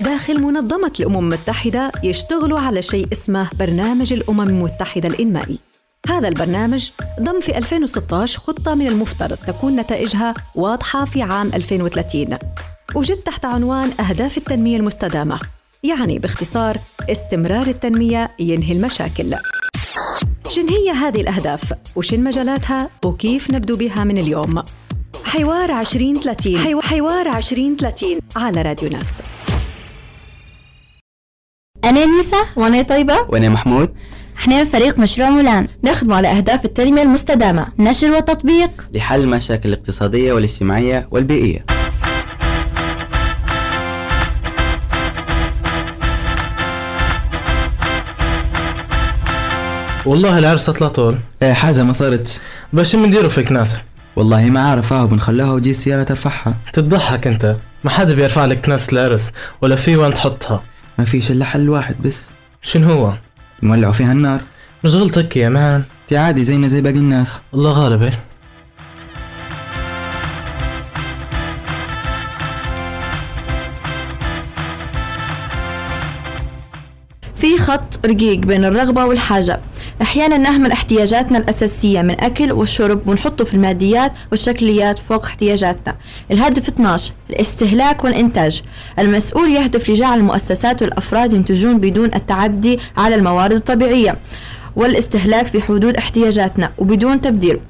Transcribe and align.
داخل 0.00 0.40
منظمة 0.42 0.92
الأمم 1.00 1.18
المتحدة 1.18 1.92
يشتغلوا 2.02 2.60
على 2.60 2.82
شيء 2.82 3.06
اسمه 3.12 3.50
برنامج 3.58 4.12
الأمم 4.12 4.40
المتحدة 4.40 5.08
الإنمائي 5.08 5.58
هذا 6.08 6.28
البرنامج 6.28 6.90
ضم 7.20 7.40
في 7.40 7.58
2016 7.58 8.40
خطة 8.40 8.74
من 8.74 8.86
المفترض 8.86 9.36
تكون 9.46 9.76
نتائجها 9.76 10.34
واضحة 10.54 11.04
في 11.04 11.22
عام 11.22 11.50
2030 11.54 12.38
وجد 12.94 13.16
تحت 13.16 13.44
عنوان 13.44 13.90
أهداف 14.00 14.38
التنمية 14.38 14.76
المستدامة 14.76 15.40
يعني 15.82 16.18
باختصار 16.18 16.78
استمرار 17.10 17.66
التنمية 17.66 18.30
ينهي 18.38 18.72
المشاكل 18.72 19.34
شن 20.48 20.68
هي 20.68 20.90
هذه 20.90 21.20
الأهداف؟ 21.20 21.72
وشن 21.96 22.24
مجالاتها؟ 22.24 22.90
وكيف 23.04 23.50
نبدو 23.50 23.76
بها 23.76 24.04
من 24.04 24.18
اليوم؟ 24.18 24.62
حوار 25.24 25.80
2030 25.80 26.82
حوار 26.82 27.26
2030 27.36 28.18
على 28.36 28.62
راديو 28.62 28.88
ناس 28.88 29.22
أنا 31.90 32.04
نيسا 32.06 32.36
وأنا 32.56 32.82
طيبة. 32.82 33.16
وأنا 33.28 33.48
محمود. 33.48 33.90
إحنا 34.36 34.58
من 34.58 34.64
فريق 34.64 34.98
مشروع 34.98 35.30
مولان. 35.30 35.68
نخدم 35.84 36.12
على 36.12 36.28
أهداف 36.28 36.64
التنمية 36.64 37.02
المستدامة. 37.02 37.66
نشر 37.78 38.10
وتطبيق. 38.10 38.70
لحل 38.94 39.20
المشاكل 39.20 39.68
الاقتصادية 39.68 40.32
والاجتماعية 40.32 41.08
والبيئية. 41.10 41.64
والله 50.06 50.38
العرس 50.38 50.68
اطلع 50.68 50.88
طول. 50.88 51.18
إيه 51.42 51.52
حاجة 51.52 51.82
ما 51.82 51.92
صارتش 51.92 52.38
بس 52.72 52.92
شو 52.92 53.02
بنديروا 53.02 53.30
فيك 53.30 53.52
ناسا؟ 53.52 53.78
والله 54.16 54.44
ما 54.44 54.70
عارف 54.70 54.92
آه 54.92 55.04
بنخلوها 55.04 55.52
وتجي 55.52 55.70
السيارة 55.70 56.02
ترفعها. 56.02 56.54
تضحك 56.72 57.26
أنت. 57.26 57.56
ما 57.84 57.90
حدا 57.90 58.14
بيرفع 58.14 58.44
لك 58.44 58.68
ناس 58.68 58.92
العرس 58.92 59.32
ولا 59.62 59.76
في 59.76 59.96
وين 59.96 60.14
تحطها. 60.14 60.62
ما 60.98 61.04
فيش 61.04 61.30
إلا 61.30 61.44
حل 61.44 61.68
واحد 61.68 62.02
بس. 62.02 62.26
شنو 62.62 62.92
هو؟ 62.92 63.12
نولعوا 63.62 63.92
فيها 63.92 64.12
النار. 64.12 64.40
مش 64.84 64.94
غلطك 64.94 65.36
يا 65.36 65.48
مان. 65.48 65.84
تي 66.08 66.16
عادي 66.16 66.44
زينا 66.44 66.68
زي 66.68 66.80
باقي 66.80 66.98
الناس. 66.98 67.40
الله 67.54 67.72
غالب. 67.72 68.12
في 77.34 77.58
خط 77.58 78.06
رقيق 78.06 78.38
بين 78.38 78.64
الرغبة 78.64 79.04
والحاجة. 79.04 79.60
أحيانا 80.02 80.36
نهمل 80.36 80.72
احتياجاتنا 80.72 81.38
الأساسية 81.38 82.02
من 82.02 82.20
أكل 82.20 82.52
والشرب 82.52 83.08
ونحطه 83.08 83.44
في 83.44 83.54
الماديات 83.54 84.12
والشكليات 84.30 84.98
فوق 84.98 85.26
احتياجاتنا. 85.26 85.96
الهدف 86.30 86.68
12 86.68 87.12
الاستهلاك 87.30 88.04
والإنتاج. 88.04 88.62
المسؤول 88.98 89.50
يهدف 89.50 89.90
لجعل 89.90 90.18
المؤسسات 90.18 90.82
والأفراد 90.82 91.32
ينتجون 91.32 91.78
بدون 91.78 92.14
التعدي 92.14 92.78
على 92.96 93.14
الموارد 93.14 93.52
الطبيعية. 93.52 94.16
والاستهلاك 94.76 95.46
في 95.46 95.62
حدود 95.62 95.96
احتياجاتنا 95.96 96.72
وبدون 96.78 97.20
تبديل. 97.20 97.60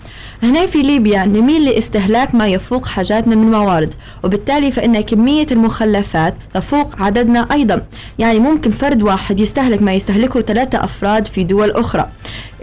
هنا 0.42 0.66
في 0.66 0.82
ليبيا 0.82 1.24
نميل 1.24 1.64
لاستهلاك 1.64 2.34
ما 2.34 2.46
يفوق 2.46 2.86
حاجاتنا 2.86 3.34
من 3.34 3.50
موارد 3.50 3.94
وبالتالي 4.24 4.70
فإن 4.70 5.00
كمية 5.00 5.46
المخلفات 5.50 6.34
تفوق 6.54 7.02
عددنا 7.02 7.48
أيضا. 7.52 7.84
يعني 8.18 8.38
ممكن 8.38 8.70
فرد 8.70 9.02
واحد 9.02 9.40
يستهلك 9.40 9.82
ما 9.82 9.92
يستهلكه 9.92 10.40
ثلاثة 10.40 10.84
أفراد 10.84 11.26
في 11.26 11.44
دول 11.44 11.70
أخرى. 11.70 12.08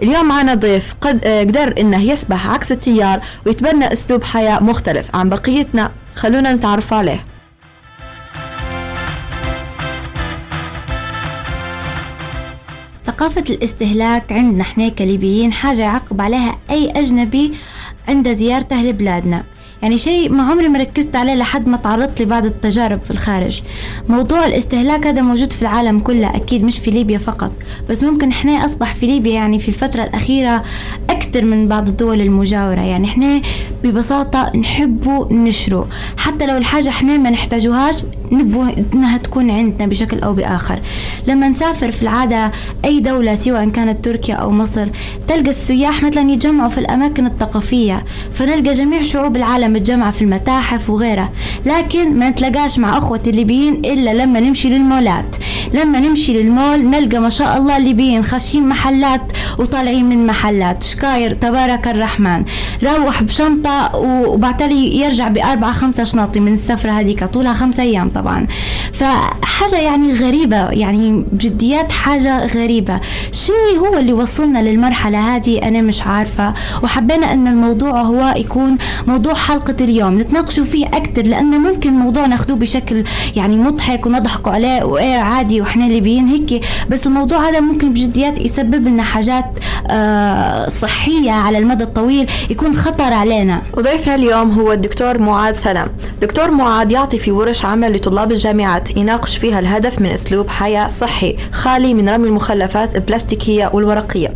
اليوم 0.02 0.28
معنا 0.28 0.54
ضيف 0.54 0.94
قد 1.00 1.24
قدر 1.24 1.74
إنه 1.80 2.02
يسبح 2.02 2.50
عكس 2.50 2.72
التيار 2.72 3.20
ويتبنى 3.46 3.92
أسلوب 3.92 4.22
حياة 4.22 4.62
مختلف 4.62 5.16
عن 5.16 5.28
بقيتنا. 5.28 5.90
خلونا 6.14 6.52
نتعرف 6.52 6.92
عليه. 6.92 7.24
ثقافة 13.08 13.44
الاستهلاك 13.50 14.32
عندنا 14.32 14.62
إحنا 14.62 14.88
كليبيين 14.88 15.52
حاجة 15.52 15.80
يعقب 15.80 16.20
عليها 16.20 16.58
أي 16.70 16.90
أجنبي 16.90 17.52
عند 18.08 18.32
زيارته 18.32 18.82
لبلادنا. 18.82 19.42
يعني 19.82 19.98
شيء 19.98 20.30
ما 20.32 20.42
عمري 20.42 20.68
ما 20.68 20.78
ركزت 20.78 21.16
عليه 21.16 21.34
لحد 21.34 21.68
ما 21.68 21.76
تعرضت 21.76 22.22
لبعض 22.22 22.44
التجارب 22.44 23.00
في 23.04 23.10
الخارج. 23.10 23.62
موضوع 24.08 24.46
الاستهلاك 24.46 25.06
هذا 25.06 25.22
موجود 25.22 25.52
في 25.52 25.62
العالم 25.62 25.98
كله 25.98 26.36
أكيد 26.36 26.64
مش 26.64 26.78
في 26.78 26.90
ليبيا 26.90 27.18
فقط. 27.18 27.52
بس 27.90 28.04
ممكن 28.04 28.28
إحنا 28.30 28.64
أصبح 28.64 28.94
في 28.94 29.06
ليبيا 29.06 29.32
يعني 29.32 29.58
في 29.58 29.68
الفترة 29.68 30.02
الأخيرة 30.02 30.64
أكثر 31.10 31.44
من 31.44 31.68
بعض 31.68 31.88
الدول 31.88 32.20
المجاورة. 32.20 32.80
يعني 32.80 33.08
إحنا 33.08 33.42
ببساطة 33.84 34.56
نحبوا 34.56 35.32
نشرو. 35.32 35.86
حتى 36.16 36.46
لو 36.46 36.56
الحاجة 36.56 36.88
إحنا 36.88 37.16
ما 37.16 37.30
نحتاجوهاش 37.30 37.96
نبوا 38.32 38.66
إنها 38.94 39.18
تكون 39.18 39.50
عندنا 39.50 39.86
بشكل 39.88 40.18
أو 40.18 40.32
بآخر. 40.32 40.80
لما 41.26 41.48
نسافر 41.48 41.90
في 41.90 42.02
العادة 42.02 42.50
أي 42.84 43.00
دولة 43.00 43.34
سواء 43.34 43.68
كانت 43.68 44.04
تركيا 44.04 44.34
أو 44.34 44.50
مصر 44.50 44.88
تلقى 45.28 45.50
السياح 45.50 46.02
مثلا 46.02 46.30
يتجمعوا 46.30 46.68
في 46.68 46.78
الأماكن 46.78 47.26
الثقافية 47.26 48.04
فنلقى 48.32 48.72
جميع 48.72 49.02
شعوب 49.02 49.36
العالم 49.36 49.72
متجمعة 49.72 50.10
في 50.10 50.22
المتاحف 50.22 50.90
وغيرها. 50.90 51.30
لكن 51.66 52.18
ما 52.18 52.30
نتلاقاش 52.30 52.78
مع 52.78 52.98
أخوة 52.98 53.20
الليبيين 53.26 53.74
إلا 53.74 54.14
لما 54.14 54.40
نمشي 54.40 54.68
للمولات. 54.68 55.36
لما 55.74 56.00
نمشي 56.00 56.32
للمول 56.32 56.84
نلقى 56.84 57.18
ما 57.18 57.28
شاء 57.28 57.56
الله 57.56 57.76
الليبيين 57.76 58.22
خاشين 58.22 58.68
محلات 58.68 59.32
وطالعين 59.58 60.08
من 60.08 60.26
محلات. 60.26 60.82
شكاير 60.82 61.34
تبارك 61.34 61.88
الرحمن. 61.88 62.44
روح 62.84 63.22
بشنطة 63.22 63.96
وبعتلي 63.96 65.00
يرجع 65.00 65.28
بأربعة 65.28 65.72
خمسة 65.72 66.04
شناطي 66.04 66.40
من 66.40 66.52
السفرة 66.52 66.90
هذيك 66.90 67.24
طولها 67.24 67.52
خمسة 67.52 67.82
أيام 67.82 68.08
طبعا. 68.18 68.46
فحاجة 68.92 69.76
يعني 69.76 70.12
غريبة 70.12 70.68
يعني 70.68 71.24
بجديات 71.32 71.92
حاجة 71.92 72.46
غريبة. 72.46 73.00
شنو 73.32 73.86
هو 73.86 73.98
اللي 73.98 74.12
وصلنا 74.12 74.58
للمرحلة 74.58 75.36
هذه؟ 75.36 75.58
أنا 75.68 75.80
مش 75.80 76.02
عارفة. 76.02 76.54
وحبينا 76.82 77.32
أن 77.32 77.46
الموضوع 77.46 78.02
هو 78.02 78.34
يكون 78.36 78.78
موضوع 79.06 79.34
حلقة 79.34 79.76
اليوم. 79.80 80.18
نتناقشوا 80.18 80.64
فيه 80.64 80.86
أكثر 80.86 81.22
لأنه 81.22 81.58
ممكن 81.58 81.88
الموضوع 81.88 82.26
ناخذوه 82.26 82.56
بشكل 82.56 83.04
يعني 83.36 83.56
مضحك 83.56 84.06
ونضحكوا 84.06 84.52
عليه 84.52 84.84
وإيه 84.84 85.16
عادي 85.16 85.60
وإحنا 85.60 85.84
ليبيين 85.84 86.26
هيك. 86.26 86.64
بس 86.90 87.06
الموضوع 87.06 87.48
هذا 87.48 87.60
ممكن 87.60 87.92
بجديات 87.92 88.38
يسبب 88.38 88.88
لنا 88.88 89.02
حاجات 89.02 89.44
آه 89.90 90.68
صحية 90.68 91.30
على 91.30 91.58
المدى 91.58 91.84
الطويل 91.84 92.26
يكون 92.50 92.74
خطر 92.74 93.12
علينا. 93.12 93.62
وضيفنا 93.76 94.14
اليوم 94.14 94.50
هو 94.50 94.72
الدكتور 94.72 95.18
معاذ 95.18 95.58
سلام. 95.58 95.88
دكتور 96.22 96.50
معاذ 96.50 96.90
يعطي 96.90 97.18
في 97.18 97.32
ورش 97.32 97.64
عمل 97.64 97.94
لطلاب 98.08 98.32
الجامعات 98.32 98.96
يناقش 98.96 99.36
فيها 99.36 99.58
الهدف 99.58 100.00
من 100.00 100.10
أسلوب 100.10 100.48
حياة 100.48 100.88
صحي 100.88 101.36
خالي 101.52 101.94
من 101.94 102.08
رمي 102.08 102.28
المخلفات 102.28 102.96
البلاستيكية 102.96 103.70
والورقية. 103.72 104.30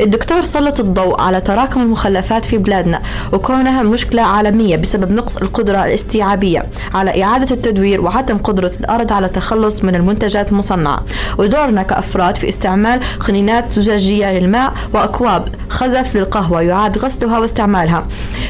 الدكتور 0.00 0.42
سلط 0.42 0.80
الضوء 0.80 1.20
على 1.20 1.40
تراكم 1.40 1.80
المخلفات 1.80 2.44
في 2.44 2.58
بلادنا 2.58 3.02
وكونها 3.32 3.82
مشكلة 3.82 4.22
عالمية 4.22 4.76
بسبب 4.76 5.12
نقص 5.12 5.36
القدرة 5.36 5.84
الاستيعابية 5.84 6.64
على 6.94 7.22
إعادة 7.22 7.56
التدوير 7.56 8.00
وعدم 8.00 8.38
قدرة 8.38 8.70
الأرض 8.80 9.12
على 9.12 9.26
التخلص 9.26 9.84
من 9.84 9.94
المنتجات 9.94 10.52
المصنعة. 10.52 11.02
ودورنا 11.38 11.82
كأفراد 11.82 12.36
في 12.36 12.48
استعمال 12.48 13.00
خنينات 13.20 13.72
زجاجية 13.72 14.38
للماء 14.38 14.72
وأكواب 14.92 15.48
خزف 15.68 16.16
للقهوة 16.16 16.62
يعاد 16.62 16.98
غسلها 16.98 17.38
واستعمالها. 17.38 18.06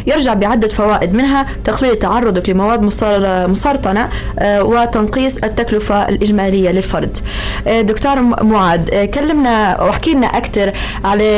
يرجع 0.07 0.35
بعدة 0.35 0.69
فوائد 0.69 1.15
منها 1.15 1.47
تقليل 1.65 1.97
تعرضك 1.97 2.49
لمواد 2.51 2.83
مسرطنة 3.51 4.09
آه، 4.39 4.63
وتنقيص 4.63 5.37
التكلفة 5.37 6.09
الإجمالية 6.09 6.71
للفرد. 6.71 7.19
آه، 7.67 7.81
دكتور 7.81 8.21
معاد 8.23 8.91
آه، 8.91 9.05
كلمنا 9.05 9.83
واحكي 9.83 10.15
لنا 10.15 10.27
أكثر 10.27 10.73
على 11.05 11.34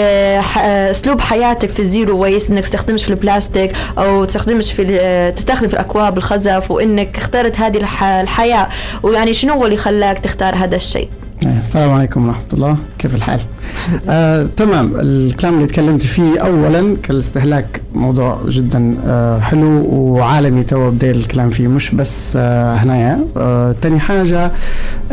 أسلوب 0.91 1.21
حياتك 1.21 1.71
في 1.71 1.81
ال 1.81 1.88
zero 1.88 2.19
waste 2.19 2.51
إنك 2.51 2.63
تستخدمش 2.63 3.05
في 3.05 3.11
البلاستيك 3.11 3.73
أو 3.99 4.25
تستخدمش 4.25 4.73
في 4.73 5.33
تستخدم 5.37 5.69
في 5.69 5.75
الأكواب 5.75 6.19
الخزف 6.19 6.71
وإنك 6.71 7.17
اخترت 7.17 7.61
هذه 7.61 7.77
الحياة. 8.23 8.69
ويعني 9.03 9.35
شنو 9.35 9.53
هو 9.53 9.65
اللي 9.65 9.77
خلاك 9.77 10.19
تختار 10.19 10.55
هذا 10.55 10.77
الشيء؟ 10.77 11.09
إيه، 11.43 11.59
السلام 11.59 11.91
عليكم 11.93 12.29
ورحمة 12.29 12.45
الله. 12.53 12.77
كيف 12.99 13.15
الحال؟ 13.15 13.41
آه، 14.09 14.47
تمام. 14.57 14.93
الكلام 15.01 15.55
اللي 15.55 15.67
تكلمت 15.67 16.03
فيه 16.03 16.39
أولا 16.41 16.97
كالاستهلاك 17.03 17.81
موضوع 17.95 18.41
جدا 18.49 18.97
آه 19.05 19.41
حلو 19.41 19.85
وعالمي 19.89 20.63
تو 20.63 20.91
بدي 20.91 21.11
الكلام 21.11 21.51
فيه. 21.51 21.69
مش 21.69 21.95
بس 21.95 22.37
آه 22.37 22.75
هنايا. 22.75 23.25
آه 23.37 23.75
تاني 23.83 24.01
حاجة 24.01 24.51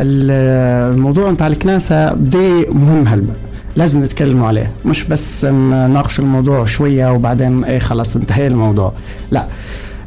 الموضوع 0.00 1.30
نتاع 1.30 1.46
الكناسة 1.46 2.12
بدي 2.12 2.66
مهم 2.66 3.06
هلبا. 3.08 3.43
لازم 3.76 4.04
نتكلموا 4.04 4.46
عليه. 4.48 4.70
مش 4.86 5.04
بس 5.04 5.44
نناقش 5.44 6.20
الموضوع 6.20 6.64
شوية 6.64 7.12
وبعدين 7.12 7.64
إيه 7.64 7.78
خلاص 7.78 8.16
انتهى 8.16 8.46
الموضوع. 8.46 8.92
لا. 9.30 9.46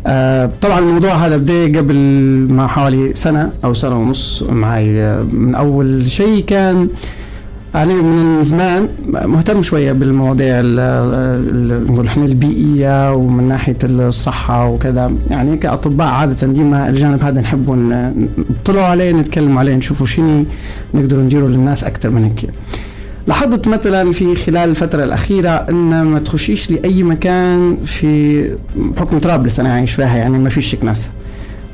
آه 0.07 0.49
طبعا 0.61 0.79
الموضوع 0.79 1.13
هذا 1.13 1.37
بدأ 1.37 1.79
قبل 1.79 1.95
ما 2.49 2.67
حوالي 2.67 3.13
سنة 3.13 3.49
أو 3.63 3.73
سنة 3.73 3.95
ونص 3.99 4.43
معي. 4.49 5.23
من 5.23 5.55
أول 5.55 6.09
شيء 6.09 6.43
كان 6.45 6.87
أنا 7.75 7.93
من 7.93 8.43
زمان 8.43 8.87
مهتم 9.25 9.61
شوية 9.61 9.91
بالمواضيع 9.91 10.59
ال- 10.59 10.79
ال- 10.79 11.91
نقول 11.91 12.07
إحنا 12.07 12.25
البيئية 12.25 13.13
ومن 13.13 13.43
ناحية 13.47 13.77
الصحة 13.83 14.69
وكذا. 14.69 15.11
يعني 15.29 15.57
كأطباء 15.57 16.07
عادة 16.07 16.47
ديما 16.47 16.89
الجانب 16.89 17.23
هذا 17.23 17.41
نحبوا 17.41 17.75
ن- 17.75 18.27
نطلعوا 18.61 18.85
عليه 18.85 19.11
نتكلم 19.11 19.57
عليه 19.57 19.75
نشوفوا 19.75 20.05
شنو 20.05 20.45
نقدروا 20.93 21.23
نديروا 21.23 21.49
للناس 21.49 21.83
أكثر 21.83 22.09
من 22.09 22.23
هيك. 22.23 22.49
لاحظت 23.27 23.67
مثلا 23.67 24.11
في 24.11 24.35
خلال 24.35 24.69
الفترة 24.69 25.03
الأخيرة 25.03 25.49
أن 25.49 26.01
ما 26.03 26.19
تخشيش 26.19 26.71
لأي 26.71 27.03
مكان 27.03 27.77
في 27.85 28.43
بحكم 28.75 29.19
طرابلس 29.19 29.59
أنا 29.59 29.73
عايش 29.73 29.93
فيها 29.93 30.17
يعني 30.17 30.37
ما 30.37 30.49
فيش 30.49 30.75
كناسة 30.75 31.09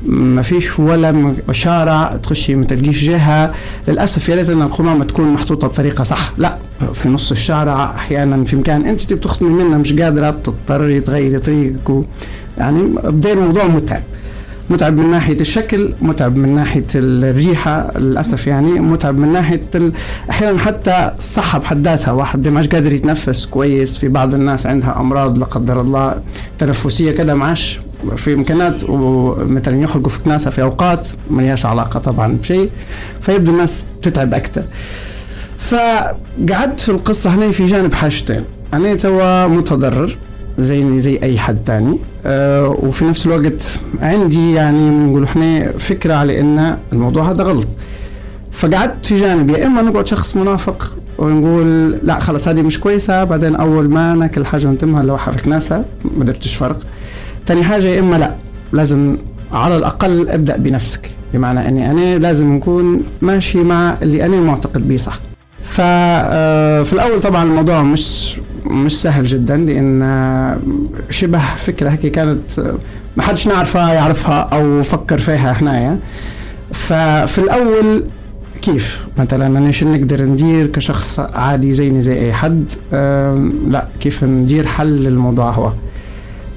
ما 0.06 0.42
فيش 0.42 0.78
ولا 0.78 1.34
شارع 1.50 2.16
تخشي 2.22 2.54
ما 2.54 2.64
تلقيش 2.64 3.04
جهة. 3.04 3.54
للأسف 3.88 4.28
يا 4.28 4.34
ريت 4.36 4.50
أن 4.50 4.62
القمامة 4.62 5.04
تكون 5.04 5.28
محطوطة 5.32 5.68
بطريقة 5.68 6.04
صح. 6.04 6.32
لا 6.38 6.58
في 6.94 7.08
نص 7.08 7.30
الشارع 7.30 7.94
أحيانا 7.94 8.44
في 8.44 8.56
مكان 8.56 8.86
أنت 8.86 9.00
تبي 9.00 9.46
منها 9.46 9.78
مش 9.78 9.92
قادرة 9.92 10.30
تضطري 10.30 11.00
تغيري 11.00 11.38
طريقك 11.38 12.04
يعني 12.58 12.82
بدأ 13.04 13.32
الموضوع 13.32 13.66
متعب. 13.66 14.02
متعب 14.70 14.96
من 14.96 15.10
ناحية 15.10 15.40
الشكل 15.40 15.92
متعب 16.02 16.36
من 16.36 16.54
ناحية 16.54 16.84
الريحة 16.94 17.98
للأسف 17.98 18.46
يعني 18.46 18.70
متعب 18.70 19.18
من 19.18 19.32
ناحية 19.32 19.62
ال... 19.74 19.92
أحيانا 20.30 20.58
حتى 20.58 21.10
الصحة 21.18 21.58
بحد 21.58 21.84
ذاتها. 21.88 22.12
واحد 22.12 22.48
ماش 22.48 22.68
قادر 22.68 22.92
يتنفس 22.92 23.46
كويس 23.46 23.96
في 23.98 24.08
بعض 24.08 24.34
الناس 24.34 24.66
عندها 24.66 25.00
أمراض 25.00 25.38
لا 25.38 25.44
قدر 25.44 25.80
الله 25.80 26.22
تنفسية 26.58 27.10
كده 27.10 27.34
معاش 27.34 27.80
في 28.16 28.34
إمكانات 28.34 28.84
ومثلا 28.88 29.82
يخرجوا 29.82 30.10
في 30.10 30.18
كناسة 30.18 30.50
في 30.50 30.62
أوقات 30.62 31.08
ما 31.30 31.42
لهاش 31.42 31.66
علاقة 31.66 32.00
طبعا 32.00 32.32
بشيء 32.42 32.70
فيبدو 33.20 33.52
الناس 33.52 33.86
تتعب 34.02 34.34
أكثر. 34.34 34.62
فقعدت 35.58 36.80
في 36.80 36.88
القصة 36.88 37.30
هنا 37.34 37.50
في 37.50 37.66
جانب 37.66 37.94
حاجتين. 37.94 38.44
أنا 38.74 38.94
توا 38.94 39.46
متضرر. 39.46 40.16
زيني 40.58 41.00
زي 41.00 41.18
أي 41.22 41.38
حد 41.38 41.64
تاني. 41.64 41.98
أه 42.26 42.68
وفي 42.68 43.04
نفس 43.04 43.26
الوقت 43.26 43.80
عندي 44.00 44.52
يعني 44.52 44.90
نقول 44.90 45.24
إحنا 45.24 45.72
فكرة 45.72 46.14
على 46.14 46.40
أن 46.40 46.78
الموضوع 46.92 47.30
هذا 47.30 47.44
غلط. 47.44 47.66
فقعدت 48.52 49.06
في 49.06 49.20
جانب 49.20 49.50
يا 49.50 49.66
إما 49.66 49.82
نقعد 49.82 50.06
شخص 50.06 50.36
منافق 50.36 50.96
ونقول 51.18 51.90
لا 52.02 52.18
خلاص 52.18 52.48
هذه 52.48 52.62
مش 52.62 52.80
كويسة. 52.80 53.24
بعدين 53.24 53.56
أول 53.56 53.88
ما 53.88 54.14
ناكل 54.14 54.46
حاجة 54.46 54.66
ونتمها 54.66 55.02
لو 55.02 55.18
حرك 55.18 55.48
ناسها 55.48 55.84
ما 56.18 56.24
درتش 56.24 56.54
فرق. 56.54 56.78
تاني 57.46 57.64
حاجة 57.64 57.86
يا 57.86 58.00
إما 58.00 58.16
لا 58.16 58.34
لازم 58.72 59.16
على 59.52 59.76
الأقل 59.76 60.28
أبدأ 60.28 60.56
بنفسك. 60.56 61.10
بمعنى 61.34 61.68
أني 61.68 61.90
أنا 61.90 62.18
لازم 62.18 62.52
نكون 62.52 63.02
ماشي 63.22 63.58
مع 63.58 63.96
اللي 64.02 64.26
أنا 64.26 64.40
معتقد 64.40 64.88
به 64.88 64.96
صح. 64.96 65.18
ففي 65.64 66.92
الأول 66.92 67.20
طبعا 67.20 67.42
الموضوع 67.42 67.82
مش 67.82 68.36
مش 68.74 69.02
سهل 69.02 69.24
جدا 69.24 69.66
آه، 70.02 70.58
شبه 71.10 71.40
فكرة 71.56 71.90
هيك 71.90 72.06
كانت 72.06 72.74
ما 73.16 73.22
حدش 73.22 73.48
نعرفها 73.48 73.92
يعرفها 73.92 74.40
أو 74.40 74.82
فكر 74.82 75.18
فيها 75.18 75.52
هنايا. 75.52 75.98
ففي 76.72 77.38
الأول 77.38 78.04
كيف؟ 78.62 79.06
مثلا 79.18 79.46
أنا 79.46 79.70
شو 79.70 79.92
نقدر 79.92 80.24
ندير 80.24 80.66
كشخص 80.66 81.20
عادي 81.20 81.72
زيني 81.72 82.02
زي 82.02 82.20
أي 82.20 82.32
حد؟ 82.32 82.72
لا 83.68 83.88
كيف 84.00 84.24
ندير 84.24 84.66
حل 84.66 84.86
للموضوع 85.04 85.50
هو؟ 85.50 85.72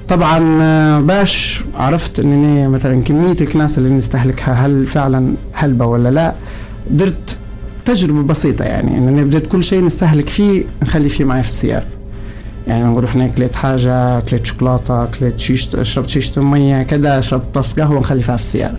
طبعا 0.08 0.58
آه، 0.62 1.00
باش 1.00 1.64
عرفت 1.74 2.20
إنني 2.20 2.68
مثلا 2.68 3.02
كمية 3.02 3.36
الكناس 3.40 3.78
اللي 3.78 3.90
نستهلكها 3.90 4.52
هل 4.52 4.86
فعلا 4.86 5.34
هلبة 5.52 5.86
ولا 5.86 6.08
لا 6.08 6.34
درت 6.90 7.36
تجربة 7.84 8.22
بسيطة 8.22 8.64
يعني 8.64 8.98
إنني 8.98 9.24
بديت 9.24 9.46
كل 9.46 9.62
شيء 9.62 9.84
نستهلك 9.84 10.28
فيه 10.28 10.64
نخلي 10.82 11.08
فيه 11.08 11.24
معي 11.24 11.42
في 11.42 11.48
السيارة. 11.48 11.86
يعني 12.68 12.84
نقول 12.84 13.04
إحنا 13.04 13.26
كليت 13.26 13.56
حاجة 13.56 14.20
كليت 14.20 14.46
شوكولاتة 14.46 15.04
كليت 15.06 15.40
شيشة 15.40 15.82
شربت 15.82 16.08
شيشة 16.08 16.42
ميه 16.42 16.82
كذا 16.82 17.20
شربت 17.20 17.54
طاس 17.54 17.80
قهوة 17.80 18.00
نخلي 18.00 18.22
فيها 18.22 18.36
في 18.36 18.42
السيارة. 18.42 18.78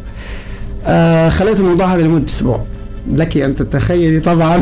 آه 0.86 1.30
خليت 1.30 1.60
الموضوع 1.60 1.96
هذا 1.96 2.02
لمدة 2.02 2.26
أسبوع. 2.26 2.62
لك 3.14 3.38
أن 3.38 3.56
تتخيلي 3.56 4.20
طبعا. 4.20 4.62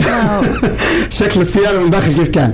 شكل 1.09 1.41
السيارة 1.41 1.79
من 1.83 1.89
داخل 1.89 2.13
كيف 2.13 2.29
كان. 2.29 2.53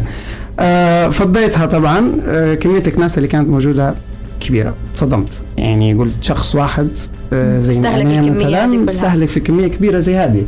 آه 0.60 1.10
فضيتها 1.10 1.66
طبعا. 1.66 2.12
آه 2.28 2.54
كمية 2.56 2.84
الكناسة 2.88 3.18
اللي 3.18 3.28
كانت 3.28 3.50
موجودة 3.50 3.96
كبيرة. 4.40 4.76
صدمت 4.96 5.42
يعني 5.58 5.94
قلت 5.94 6.24
شخص 6.24 6.56
واحد 6.56 6.90
آه 7.34 7.60
زي 7.60 7.80
مثلا. 8.86 8.98
استهلك 8.98 9.30
في 9.30 9.40
كمية 9.40 9.68
كبيرة 9.68 10.00
زي 10.00 10.16
هذه. 10.16 10.46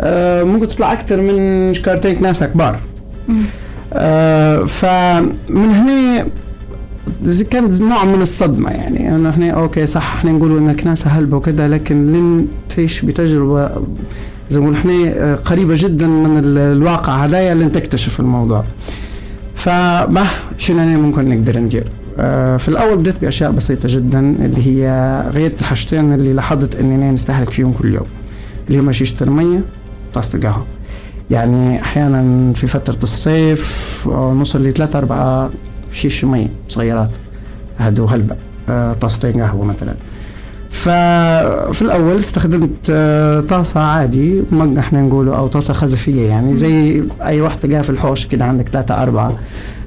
آه 0.00 0.42
ممكن 0.42 0.68
تطلع 0.68 0.92
أكثر 0.92 1.20
من 1.20 1.74
شكارتين 1.74 2.16
كناسة 2.16 2.46
كبار. 2.46 2.80
آه 3.92 4.64
فمن 4.64 5.70
هنا 5.70 6.26
كانت 7.50 7.82
نوع 7.82 8.04
من 8.04 8.22
الصدمة 8.22 8.70
يعني. 8.70 9.14
انه 9.16 9.30
إحنا 9.30 9.50
أوكي 9.50 9.86
صح 9.86 10.14
إحنا 10.16 10.32
نقولوا 10.32 10.58
ان 10.58 10.70
الكناسة 10.70 11.10
هلبة 11.10 11.36
وكذا 11.36 11.68
لكن 11.68 12.06
لن 12.12 12.46
تعيش 12.68 13.02
بتجربة 13.04 13.70
زي 14.50 14.60
ما 14.60 14.72
إحنا 14.76 14.92
آه، 15.06 15.34
قريبة 15.34 15.74
جدا 15.76 16.06
من 16.06 16.38
ال- 16.38 16.58
الواقع 16.58 17.12
هدايا 17.16 17.54
لن 17.54 17.72
تكتشف 17.72 18.20
الموضوع. 18.20 18.64
فما 19.54 20.26
شنو 20.58 20.82
أنا 20.82 20.96
ممكن 20.96 21.28
نقدر 21.28 21.58
ندير؟ 21.58 21.84
آه، 22.18 22.56
في 22.56 22.68
الأول 22.68 22.96
بديت 22.98 23.14
بأشياء 23.22 23.50
بسيطة 23.50 23.88
جدا 23.92 24.20
اللي 24.20 24.66
هي 24.66 25.22
غيرت 25.34 25.60
الحاجتين 25.60 26.12
اللي 26.12 26.32
لاحظت 26.32 26.80
إني 26.80 26.94
أنا 26.94 27.10
نستهلك 27.10 27.50
فيهم 27.50 27.72
كل 27.72 27.94
يوم 27.94 28.06
اللي 28.68 28.78
هما 28.78 28.92
شيشة 28.92 29.16
المية 29.24 29.60
وطاسه 30.10 30.38
القهوه 30.38 30.66
يعني 31.30 31.82
أحيانا 31.82 32.52
في 32.52 32.66
فترة 32.66 32.98
الصيف 33.02 34.04
آه، 34.12 34.32
نوصل 34.34 34.62
لثلاثة 34.62 34.98
أربعة 34.98 35.50
شيش 35.92 36.24
مية 36.24 36.48
صغيرات 36.68 37.10
هادو 37.78 38.04
هلبة 38.04 38.36
آه، 38.68 38.92
طاستين 38.92 39.40
قهوة 39.40 39.64
مثلا. 39.64 39.94
ففي 40.70 41.82
الأول 41.82 42.18
استخدمت 42.18 42.90
آه، 42.90 43.40
طاسة 43.40 43.80
عادي 43.80 44.42
مج 44.52 44.78
إحنا 44.78 45.02
نقوله 45.02 45.36
أو 45.36 45.46
طاسة 45.46 45.74
خزفية 45.74 46.28
يعني 46.28 46.56
زي 46.56 47.02
أي 47.22 47.40
واحدة 47.40 47.60
تلقاها 47.60 47.82
في 47.82 47.90
الحوش 47.90 48.26
كده 48.26 48.44
عندك 48.44 48.68
ثلاثة 48.68 49.02
أربعة. 49.02 49.38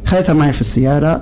خليتها 0.05 0.33
معي 0.33 0.53
في 0.53 0.61
السيارة 0.61 1.13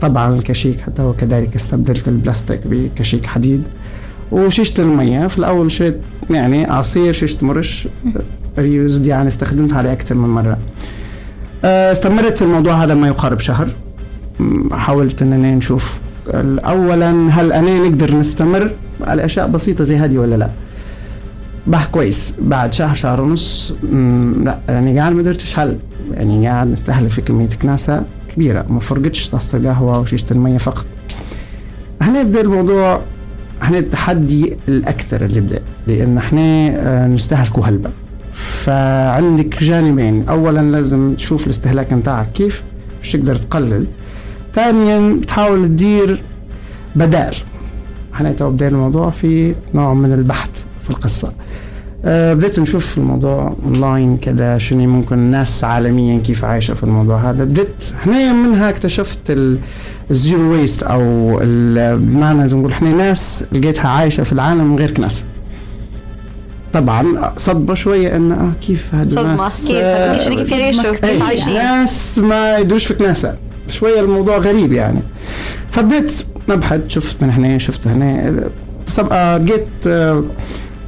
طبعا 0.00 0.34
الكشيك 0.34 0.80
حتى 0.80 1.02
وكذلك 1.02 1.54
استبدلت 1.54 2.08
البلاستيك 2.08 2.60
بكشيك 2.66 3.26
حديد. 3.26 3.62
وشيشة 4.32 4.80
المية 4.80 5.26
في 5.26 5.38
الأول 5.38 5.70
شريت 5.70 6.00
يعني 6.30 6.64
عصير 6.64 7.12
شيشة 7.12 7.44
مرش. 7.46 7.88
ريوزد 8.58 9.06
يعني 9.06 9.28
استخدمتها 9.28 9.78
على 9.78 9.92
أكثر 9.92 10.14
من 10.14 10.28
مرة. 10.28 10.58
آه، 11.64 11.92
استمرت 11.92 12.38
في 12.38 12.44
الموضوع 12.44 12.84
هذا 12.84 12.94
ما 12.94 13.08
يقارب 13.08 13.40
شهر. 13.40 13.68
حاولت 14.72 15.22
اننا 15.22 15.54
نشوف 15.54 16.00
اولا 16.64 17.10
هل 17.30 17.52
أنا 17.52 17.78
نقدر 17.88 18.16
نستمر 18.16 18.70
على 19.00 19.24
اشياء 19.24 19.48
بسيطة 19.48 19.84
زي 19.84 19.96
هذه 19.96 20.18
ولا 20.18 20.34
لا؟ 20.34 20.50
بح 21.66 21.86
كويس. 21.86 22.34
بعد 22.40 22.72
شهر 22.72 22.94
شهر 22.94 23.20
ونص 23.20 23.72
لا 24.44 24.58
يعني 24.68 24.98
قاعد 24.98 25.12
ما 25.12 25.22
قدرتش 25.22 25.54
حل. 25.54 25.76
يعني 26.14 26.46
قاعد 26.48 26.66
نستهلك 26.66 27.10
في 27.10 27.20
كمية 27.20 27.48
كناسة 27.62 28.02
كبيرة. 28.34 28.64
ما 28.70 28.80
فرقتش 28.80 29.28
طاسة 29.28 29.58
القهوه 29.58 30.00
وشيشه 30.00 30.26
المية 30.30 30.58
فقط. 30.58 30.86
هنا 32.02 32.20
يبدأ 32.20 32.40
الموضوع 32.40 33.00
هنا 33.62 33.78
التحدي 33.78 34.56
الأكثر 34.68 35.24
اللي 35.24 35.40
بدا 35.40 35.60
لأن 35.86 36.18
إحنا 36.18 36.40
آه، 36.68 37.06
نستهلكوا 37.06 37.64
هلبة 37.66 37.90
فعندك 38.36 39.62
جانبين. 39.62 40.28
اولا 40.28 40.60
لازم 40.60 41.14
تشوف 41.14 41.44
الاستهلاك 41.44 41.92
نتاعك 41.92 42.32
كيف 42.32 42.62
مش 43.02 43.12
تقدر 43.12 43.36
تقلل. 43.36 43.86
ثانيا 44.54 45.20
تحاول 45.26 45.66
تدير 45.68 46.22
بدائل. 46.96 47.36
إحنا 48.14 48.32
تو 48.32 48.50
بدينا 48.50 48.70
الموضوع 48.70 49.10
في 49.10 49.54
نوع 49.74 49.94
من 49.94 50.12
البحث 50.12 50.64
في 50.82 50.90
القصة. 50.90 51.32
أه 52.04 52.34
بديت 52.34 52.58
نشوف 52.60 52.98
الموضوع 52.98 53.56
اونلاين 53.66 54.16
كذا 54.16 54.58
شنو 54.58 54.86
ممكن 54.86 55.16
الناس 55.18 55.64
عالميا 55.64 56.18
كيف 56.18 56.44
عايشة 56.44 56.74
في 56.74 56.82
الموضوع 56.84 57.16
هذا. 57.30 57.44
بديت 57.44 57.92
إحنا 58.00 58.32
منها 58.32 58.70
اكتشفت 58.70 59.30
ال- 59.30 59.58
ال 60.10 60.18
zero 60.18 60.52
waste 60.52 60.82
أو 60.82 61.36
بمعنى 61.96 62.44
نقول 62.44 62.72
إحنا 62.72 62.92
ناس 62.92 63.44
لقيتها 63.52 63.88
عايشة 63.88 64.22
في 64.22 64.32
العالم 64.32 64.72
من 64.72 64.78
غير 64.78 64.90
كناسة 64.90 65.24
طبعا 66.80 67.32
صدمة 67.36 67.74
شوية 67.74 68.16
إن 68.16 68.32
آه 68.32 68.52
كيف 68.60 68.94
هذا 68.94 69.08
صدمة 69.08 69.32
الناس؟ 69.32 69.66
كيف؟ 69.68 69.76
آه، 69.76 70.16
كيف 70.16 70.28
كيف 70.28 70.52
يعيشوا 70.52 70.94
كيف 70.94 71.22
عايشين؟ 71.22 71.54
ناس 71.54 72.18
ما 72.18 72.58
يدوش 72.58 72.86
في 72.86 72.94
كناسة 72.94 73.34
شوية 73.68 74.00
الموضوع 74.00 74.36
غريب 74.36 74.72
يعني. 74.72 75.00
فبديت 75.70 76.12
نبحث 76.48 76.80
شفت 76.88 77.22
من 77.22 77.30
هنا 77.30 77.58
شفت 77.58 77.88
هنا. 77.88 78.34
آه، 79.12 79.38
لقيت 79.38 79.66
آه، 79.86 80.24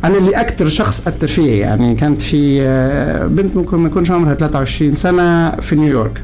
أنا 0.05 0.19
اللي 0.19 0.31
أكثر 0.41 0.69
شخص 0.69 1.03
أثر 1.07 1.27
فيه 1.27 1.61
يعني. 1.61 1.95
كانت 1.95 2.23
في 2.23 2.63
آه، 2.63 3.27
بنت 3.27 3.57
ممكن 3.57 3.77
ما 3.77 3.89
يكونش 3.89 4.11
عمرها 4.11 4.35
23 4.35 4.95
سنة 4.95 5.51
في 5.51 5.77
نيويورك. 5.77 6.23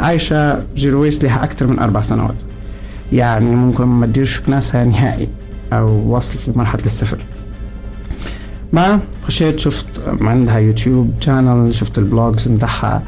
عايشة 0.00 0.62
zero 0.76 1.02
waste 1.02 1.24
لها 1.24 1.44
أكثر 1.44 1.66
من 1.66 1.78
أربع 1.78 2.00
سنوات. 2.00 2.36
يعني 3.12 3.50
ممكن 3.50 3.84
ما 3.84 4.06
تديرش 4.06 4.40
كناسها 4.40 4.84
نهائي 4.84 5.28
أو 5.72 6.16
وصلت 6.16 6.48
لمرحلة 6.48 6.84
الصفر. 6.84 7.18
ما 8.72 9.00
خشيت 9.22 9.58
شفت 9.58 9.86
عندها 10.20 10.58
YouTube 10.58 11.10
channel 11.20 11.74
شفت 11.74 11.98
ال 11.98 12.06
vlogs 12.06 12.48
متاعها 12.48 13.02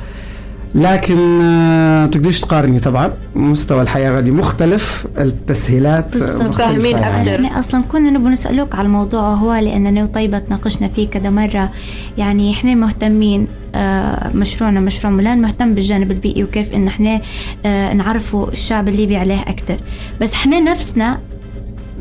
لكن 0.75 1.41
آه، 1.41 2.07
تقدرش 2.07 2.41
تقارني 2.41 2.79
طبعا 2.81 3.13
مستوى 3.35 3.83
الحياة 3.83 4.11
غادي 4.11 4.31
مختلف 4.31 5.07
التسهيلات. 5.19 6.17
مختلفة 6.17 6.51
فاهمين 6.51 6.97
يعني. 6.97 7.21
أكتر. 7.21 7.31
يعني 7.31 7.59
أصلا 7.59 7.83
كنا 7.83 8.11
نبغى 8.11 8.33
نسألوك 8.33 8.75
على 8.75 8.87
الموضوع 8.87 9.35
هو 9.35 9.55
لأننا 9.55 10.03
وطيبه 10.03 10.39
تناقشنا 10.39 10.89
فيه 10.89 11.09
كذا 11.09 11.31
مرة 11.31 11.71
يعني 12.19 12.53
إحنا 12.53 12.75
مهتمين 12.75 13.49
آه، 13.75 14.31
مشروعنا 14.35 14.81
مشروع 14.81 15.13
مولان 15.13 15.43
مهتم 15.43 15.75
بالجانب 15.75 16.11
البيئي 16.11 16.45
وكيف 16.45 16.75
إن 16.75 16.87
إحنا 16.87 17.21
آه، 17.67 17.93
نعرفوا 17.93 18.49
الشعب 18.51 18.89
الليبي 18.89 19.17
عليه 19.17 19.41
أكثر 19.41 19.77
بس 20.21 20.33
إحنا 20.33 20.61
نفسنا 20.61 21.19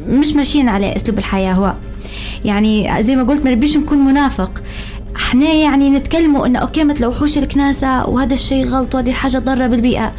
مش 0.10 0.34
ماشيين 0.34 0.70
على 0.70 0.96
أسلوب 0.96 1.18
الحياة 1.18 1.54
هو 1.54 1.74
يعني 2.46 3.04
زي 3.04 3.16
ما 3.16 3.24
قلت 3.24 3.46
ما 3.46 3.52
نبيش 3.52 3.78
نكون 3.78 3.98
منافق. 3.98 4.52
إحنا 5.16 5.50
يعني 5.50 5.90
نتكلموا 5.90 6.46
انه 6.46 6.60
أوكي 6.60 6.84
مثل 6.84 7.06
وحوش 7.06 7.38
الكناسة 7.38 8.10
وهذا 8.10 8.34
الشيء 8.34 8.66
غلط 8.66 8.96
وهذه 8.96 9.10
الحاجة 9.10 9.38
ضارة 9.38 9.68
بالبيئة. 9.68 10.14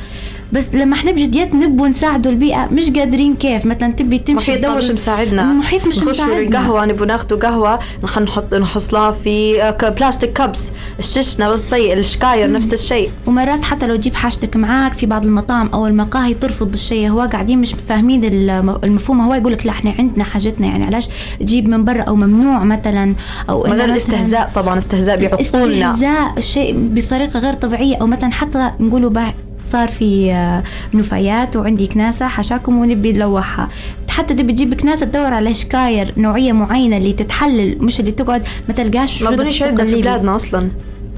بس 0.53 0.75
لما 0.75 0.95
إحنا 0.95 1.11
بجديات 1.11 1.55
نبوا 1.55 1.89
نساعدوا 1.89 2.33
البيئة 2.33 2.69
مش 2.73 2.91
قادرين 2.91 3.35
كيف. 3.35 3.67
مثلا 3.67 3.93
تبي 3.93 4.19
تمشي 4.19 4.51
محيط 4.51 4.65
تدور 4.65 4.77
مش 4.79 4.91
مساعدنا. 4.91 5.43
المحيط 5.43 5.87
مش 5.87 5.99
نخش 5.99 6.09
مساعدنا. 6.09 6.39
القهوة 6.39 6.85
نبغى 6.87 7.07
ناخذ 7.07 7.39
قهوة 7.41 7.79
نخ- 8.05 8.19
نحط 8.19 8.55
نحصلها 8.55 9.11
في 9.11 9.63
بلاستيك 9.99 10.33
كابس 10.33 10.73
الشش 10.99 11.41
نفس 11.41 11.75
الشيء 11.75 11.93
الشكاير 11.95 12.53
نفس 12.53 12.73
الشيء. 12.73 13.11
ومرات 13.29 13.65
حتى 13.65 13.87
لو 13.87 13.97
تجيب 13.97 14.15
حاجتك 14.15 14.57
معاك 14.57 14.93
في 14.93 15.07
بعض 15.07 15.25
المطاعم 15.25 15.69
أو 15.75 15.87
المقاهي 15.87 16.35
ترفض 16.35 16.73
الشيء 16.73 17.09
هو 17.09 17.21
قاعدين 17.21 17.59
مش 17.59 17.75
فاهمين 17.75 18.25
الم- 18.25 18.79
المفهوم. 18.85 19.21
هو 19.21 19.35
يقول 19.35 19.53
لك 19.53 19.67
لا 19.67 19.73
إحنا 19.73 19.95
عندنا 19.99 20.25
حاجتنا 20.25 20.67
يعني 20.67 20.85
علاش 20.85 21.09
تجيب 21.41 21.69
من 21.69 21.85
برا 21.85 22.03
أو 22.03 22.17
ممنوع 22.17 22.65
مثلا؟ 22.65 23.15
أو 23.51 23.63
مثلاً 23.63 23.85
الاستهزاء 23.85 24.51
طبعا 24.55 24.79
استهزاء 24.79 25.17
بعقولنا 25.17 25.91
استهزاء 25.91 26.33
الشيء 26.39 26.75
بطريقة 26.77 27.39
غير 27.39 27.53
طبيعية. 27.53 27.97
أو 27.97 28.07
مثلا 28.07 28.33
حتى 28.33 28.71
نقولوا 28.81 29.11
صار 29.65 29.89
في 29.89 30.33
آه، 30.33 30.63
نفايات 30.95 31.57
وعندي 31.57 31.87
كناسة 31.87 32.29
حشاكم 32.29 32.79
ونبي 32.79 33.13
نلوحها. 33.13 33.69
حتى 34.11 34.35
تبي 34.35 34.53
تجيب 34.53 34.75
كناسة 34.75 35.07
تدور 35.07 35.35
على 35.35 35.55
شكاير 35.55 36.13
نوعية 36.17 36.53
معينة 36.53 36.97
اللي 36.97 37.13
تتحلل 37.13 37.85
مش 37.85 38.01
اللي 38.01 38.11
تقعد 38.11 38.43
ما 38.69 38.75
تلقاش 38.75 39.23
ما 39.23 39.35
أظنش 39.35 39.63
في. 39.63 39.71
بلادنا 39.71 40.37
أصلا. 40.37 40.69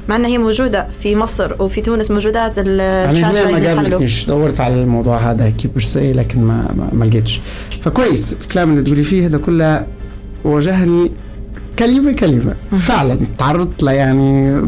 مع 0.09 0.17
إنها 0.17 0.29
هي 0.31 0.39
موجودة 0.39 0.87
في 1.03 1.17
مصر 1.17 1.63
وفي 1.63 1.81
تونس 1.81 2.11
موجودات 2.11 2.53
ال- 2.59 2.81
يعني 2.81 3.21
ما 3.53 3.69
قابلتنيش 3.69 4.25
دورت 4.27 4.61
على 4.61 4.75
الموضوع 4.75 5.17
هذا 5.19 5.51
كي 5.51 5.69
برسي 5.75 6.13
لكن 6.13 6.41
ما 6.41 6.69
ما, 6.77 6.89
ما 6.93 7.05
لقيتش. 7.05 7.41
فكويس 7.83 8.37
الكلام 8.43 8.71
اللي 8.71 8.83
تقولي 8.83 9.03
فيه 9.03 9.27
هذا 9.27 9.39
كله 9.39 9.87
واجهني 10.45 11.11
كلمة 11.79 12.13
كلمة. 12.13 12.55
فعلا 12.89 13.19
تعرضت 13.39 13.83
له 13.83 13.93
يعني 13.93 14.61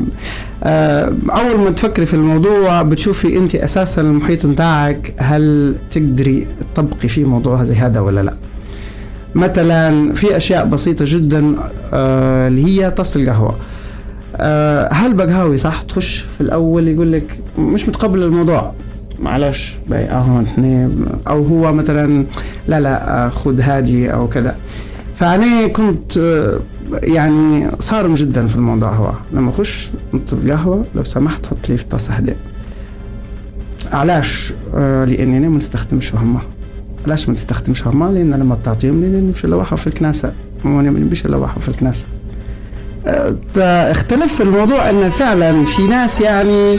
آه، 0.67 1.13
أول 1.31 1.59
ما 1.61 1.71
تفكري 1.71 2.07
في 2.07 2.15
الموضوع 2.15 2.83
بتشوفي 2.83 3.39
أنت 3.39 3.55
أساسا 3.55 4.03
المحيط 4.03 4.47
متاعك 4.47 5.15
هل 5.17 5.75
تقدري 5.91 6.47
تطبقي 6.75 7.09
فيه 7.09 7.25
موضوع 7.25 7.65
زي 7.65 7.75
هذا 7.75 8.01
ولا 8.01 8.21
لا. 8.21 8.35
مثلا 9.35 10.13
في 10.15 10.37
أشياء 10.37 10.65
بسيطة 10.67 11.05
جدا 11.09 11.55
آه، 11.93 12.49
اللي 12.49 12.65
هي 12.65 12.91
طاسة 12.91 13.21
القهوة. 13.23 13.57
آه، 14.37 14.89
هل 14.93 15.15
بقهاوي 15.15 15.57
صح؟ 15.59 15.83
تخش 15.83 16.19
في 16.19 16.41
الأول 16.41 16.89
يقول 16.89 17.13
لك 17.13 17.39
مش 17.59 17.89
متقبل 17.89 18.23
الموضوع. 18.23 18.73
معلش 19.19 19.75
باي 19.89 20.05
اهو 20.11 20.43
إحنا 20.43 20.91
أو 21.29 21.45
هو 21.45 21.73
مثلا 21.73 22.27
لا 22.69 22.81
لا 22.81 23.29
خذ 23.29 23.61
هادي 23.61 24.13
أو 24.13 24.29
كذا. 24.29 24.57
فأنا 25.17 25.67
كنت 25.67 26.19
يعني 27.03 27.71
صارم 27.81 28.15
جدا 28.15 28.47
في 28.47 28.57
الموضوع 28.57 28.91
هو. 28.93 29.13
لما 29.33 29.51
اخش 29.51 29.91
نطلب 30.15 30.51
قهوة 30.51 30.85
لو 30.95 31.05
سمحت 31.05 31.47
حط 31.47 31.69
لي 31.69 31.77
في 31.77 31.85
طاسه 31.85 32.13
هداء 32.15 32.37
علاش؟ 33.93 34.53
آه، 34.75 35.05
لأني 35.05 35.39
أنا 35.39 35.49
ما 35.49 35.59
نستخدمش 35.59 36.15
هما. 36.15 36.41
علاش 37.07 37.29
ما 37.29 37.35
نستخدمش 37.35 37.87
هما؟ 37.87 38.05
لأن 38.05 38.35
لما 38.35 38.55
بتعطيهم 38.55 39.01
لي 39.01 39.07
نمشي 39.21 39.47
نلوحهم 39.47 39.77
في 39.77 39.87
الكناسه 39.87 40.33
وأنا 40.65 40.91
ما 40.91 40.99
نمشي 41.01 41.29
نلوحهم 41.29 41.61
في 41.61 41.69
الكناسه 41.69 42.07
ت- 43.55 43.59
اختلف 43.91 44.41
الموضوع 44.43 44.91
إن 44.91 45.11
فعلا 45.11 45.65
في 45.65 45.87
ناس 45.87 46.21
يعني 46.21 46.79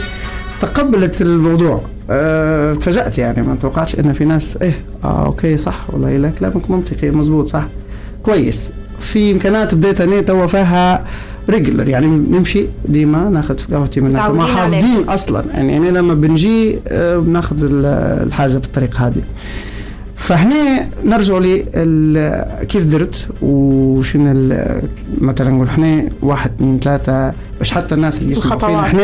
تقبلت 0.60 1.22
الموضوع. 1.22 1.82
أه، 2.10 2.74
تفاجأت 2.74 3.18
يعني 3.18 3.42
ما 3.42 3.54
توقعتش 3.54 3.98
إن 3.98 4.12
في 4.12 4.24
ناس 4.24 4.56
إيه 4.56 4.74
آه 5.04 5.26
okay 5.26 5.56
صح 5.56 5.86
والله 5.92 6.16
لا 6.16 6.30
كلامك 6.30 6.70
منطقي 6.70 7.10
مزبوط 7.10 7.48
صح. 7.48 7.66
كويس. 8.22 8.72
في 9.00 9.32
إمكانات 9.32 9.74
بديت 9.74 10.00
أنا 10.00 10.20
توا 10.20 10.46
فيها 10.46 11.04
regular 11.50 11.88
يعني 11.88 12.06
نمشي 12.06 12.66
ديما 12.88 13.28
ناخذ 13.30 13.56
قهوتي 13.72 14.00
من 14.00 14.12
ما 14.32 14.46
حافظين 14.46 15.08
أصلا. 15.08 15.44
يعني 15.54 15.76
أنا 15.76 15.98
لما 15.98 16.14
بنجي 16.14 16.78
أه، 16.88 17.16
بناخذ 17.18 17.64
ال- 17.64 17.86
الحاجة 18.26 18.56
بالطريقة 18.58 19.06
هذه. 19.06 19.22
فهنا 20.16 20.86
نرجع 21.04 21.38
كيف 22.64 22.84
درت 22.86 23.28
وشنو 23.42 24.56
مثلا 25.20 25.50
نقول 25.50 25.66
إحنا 25.66 26.08
واحد 26.22 26.50
اثنين 26.56 26.80
ثلاثة 26.80 27.32
باش 27.58 27.70
حتى 27.72 27.94
الناس 27.94 28.22
اللي 28.22 28.32
يسمعوا 28.32 28.58
فينا. 28.60 28.80
إحنا 28.80 29.02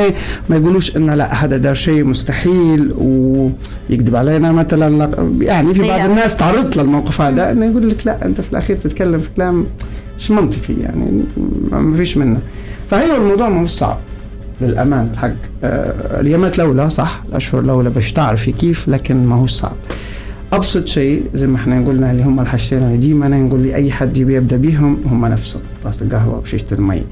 ما 0.51 0.57
يقولوش 0.57 0.97
إن 0.97 1.11
لا 1.11 1.35
هذا 1.45 1.57
ده 1.57 1.73
شيء 1.73 2.05
مستحيل 2.05 2.93
ويكذب 2.99 4.17
علينا 4.17 4.53
مثلا. 4.53 4.91
لا- 4.99 5.33
يعني 5.41 5.75
في 5.75 5.81
بعض 5.81 5.91
هي. 6.01 6.07
الناس 6.07 6.37
تعرضت 6.37 6.77
للموقف 6.77 7.21
هذا 7.21 7.53
إنه 7.53 7.67
يقول 7.67 7.91
لك 7.91 8.07
لا 8.07 8.25
أنت 8.27 8.41
في 8.41 8.53
الأخير 8.53 8.77
تتكلم 8.77 9.21
في 9.21 9.29
كلام 9.37 9.67
مش 10.19 10.31
منطقي 10.31 10.75
يعني 10.81 11.23
ما 11.73 11.97
فيش 11.97 12.17
منه. 12.17 12.39
فهي 12.91 13.17
الموضوع 13.17 13.49
ما 13.49 13.61
هو 13.63 13.67
صعب 13.67 13.99
للأمان 14.61 15.09
الحق. 15.13 15.33
آه 15.65 16.21
اليامات 16.21 16.57
الأولى 16.57 16.91
صح؟ 16.91 17.23
الأشهر 17.29 17.61
الأولى 17.61 17.91
باش 17.91 18.13
تعرفي 18.13 18.53
كيف 18.53 18.89
لكن 18.89 19.27
ما 19.27 19.37
هو 19.37 19.47
صعب. 19.47 19.77
أبسط 20.53 20.87
شيء 20.87 21.25
زي 21.35 21.47
ما 21.47 21.57
إحنا 21.57 21.87
قلنا 21.87 22.11
اللي 22.11 22.23
هم 22.23 22.41
الحاجتين 22.41 23.01
ديما 23.01 23.27
أنا 23.27 23.39
نقول 23.39 23.61
لي 23.61 23.75
اي 23.75 23.93
حد 23.93 24.17
يبدأ 24.17 24.57
بيهم 24.57 25.01
هم 25.07 25.27
نفسهم 25.27 25.63
طاسه 25.85 26.07
القهوة 26.07 26.39
وشيشه 26.39 26.67
المي. 26.73 27.03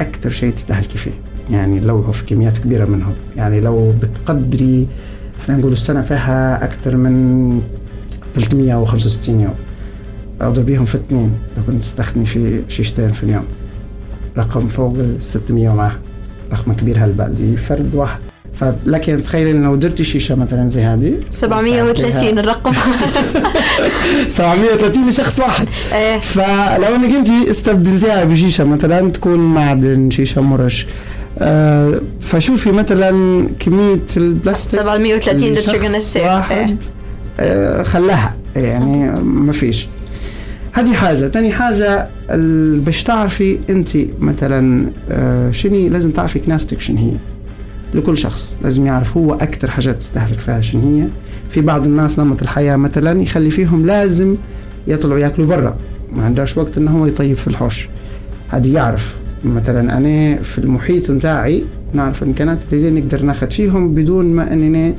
أكثر 0.00 0.30
شيء 0.30 0.52
تستهلكي 0.52 0.98
فيه 0.98 1.10
يعني 1.50 1.80
لو 1.80 2.12
في 2.12 2.26
كميات 2.26 2.58
كبيرة 2.58 2.84
منهم. 2.84 3.12
يعني 3.36 3.60
لو 3.60 3.92
بتقدري 4.02 4.86
إحنا 5.40 5.56
نقول 5.56 5.72
السنة 5.72 6.00
فيها 6.00 6.64
أكثر 6.64 6.96
من 6.96 7.62
365 8.34 9.40
يوم. 9.40 9.54
اضربيهم 10.40 10.84
في 10.84 10.94
اثنين 10.94 11.32
لو 11.56 11.62
كنت 11.66 11.82
تستخدمي 11.82 12.26
في 12.26 12.60
شيشتين 12.68 13.12
في 13.12 13.22
اليوم. 13.22 13.44
رقم 14.38 14.68
فوق 14.68 14.94
ال 14.98 15.22
600 15.22 15.74
معاه 15.74 15.92
رقم 16.52 16.72
كبير 16.72 17.04
هالبال 17.04 17.56
فرد 17.56 17.94
واحد. 17.94 18.20
فلكن 18.60 19.22
تخيلي 19.22 19.52
لو 19.52 19.74
درتي 19.76 20.04
شيشه 20.04 20.34
مثلا 20.34 20.70
زي 20.70 20.82
هذه 20.82 21.14
730 21.30 22.38
الرقم. 22.38 22.72
730 24.28 25.08
لشخص 25.08 25.40
واحد. 25.40 25.68
إيه. 25.94 26.18
فلو 26.18 26.96
إنك 26.96 27.14
أنت 27.14 27.28
استبدلتيها 27.50 28.24
بشيشه 28.24 28.64
مثلا 28.64 29.10
تكون 29.10 29.38
معدن 29.38 30.10
شيشه 30.10 30.40
مرش. 30.42 30.86
آه 31.38 32.00
فشوفي 32.20 32.72
مثلا 32.72 33.10
كمية 33.60 34.00
البلاستيك 34.16 34.80
730 34.80 35.42
اللي 35.42 35.56
that 35.56 35.64
you're 35.64 35.82
gonna 35.82 35.96
شخص 35.96 36.16
save. 36.16 36.20
واحد 36.20 36.56
إيه. 36.56 36.76
آه 37.40 37.82
خلاها. 37.82 38.34
يعني 38.56 39.22
ما 39.22 39.52
فيش. 39.52 39.86
هذه 40.72 40.92
حاجة. 40.92 41.26
تاني 41.28 41.52
حاجة 41.52 42.08
باش 42.84 43.02
تعرفي 43.02 43.58
أنت 43.70 43.88
مثلا 44.20 44.90
آه 45.10 45.50
شني 45.50 45.88
لازم 45.88 46.10
تعرفي 46.10 46.38
كناستك 46.38 46.80
شنو 46.80 46.98
هي. 46.98 47.12
لكل 47.94 48.18
شخص. 48.18 48.54
لازم 48.62 48.86
يعرف 48.86 49.16
هو 49.16 49.34
أكثر 49.34 49.70
حاجات 49.70 49.96
تستهلك 49.96 50.40
فيها 50.40 50.60
شنو 50.60 50.80
هي. 50.80 51.08
في 51.50 51.60
بعض 51.60 51.86
الناس 51.86 52.18
نمط 52.18 52.42
الحياة 52.42 52.76
مثلا 52.76 53.22
يخلي 53.22 53.50
فيهم 53.50 53.86
لازم 53.86 54.36
يطلعوا 54.86 55.18
يأكلوا 55.18 55.48
برا. 55.48 55.76
ما 56.12 56.24
عندهاش 56.24 56.58
وقت 56.58 56.78
انه 56.78 56.90
هو 56.90 57.06
يطيب 57.06 57.36
في 57.36 57.48
الحوش. 57.48 57.88
هذه 58.48 58.74
يعرف. 58.74 59.16
مثلا 59.44 59.98
أنا 59.98 60.42
في 60.42 60.58
المحيط 60.58 61.10
نتاعي 61.10 61.64
نعرف 61.92 62.22
الامكانات 62.22 62.58
اللي 62.72 63.00
نقدر 63.00 63.22
ناخذ 63.22 63.50
فيهم 63.50 63.94
بدون 63.94 64.26
ما 64.26 64.52
أنني 64.52 64.94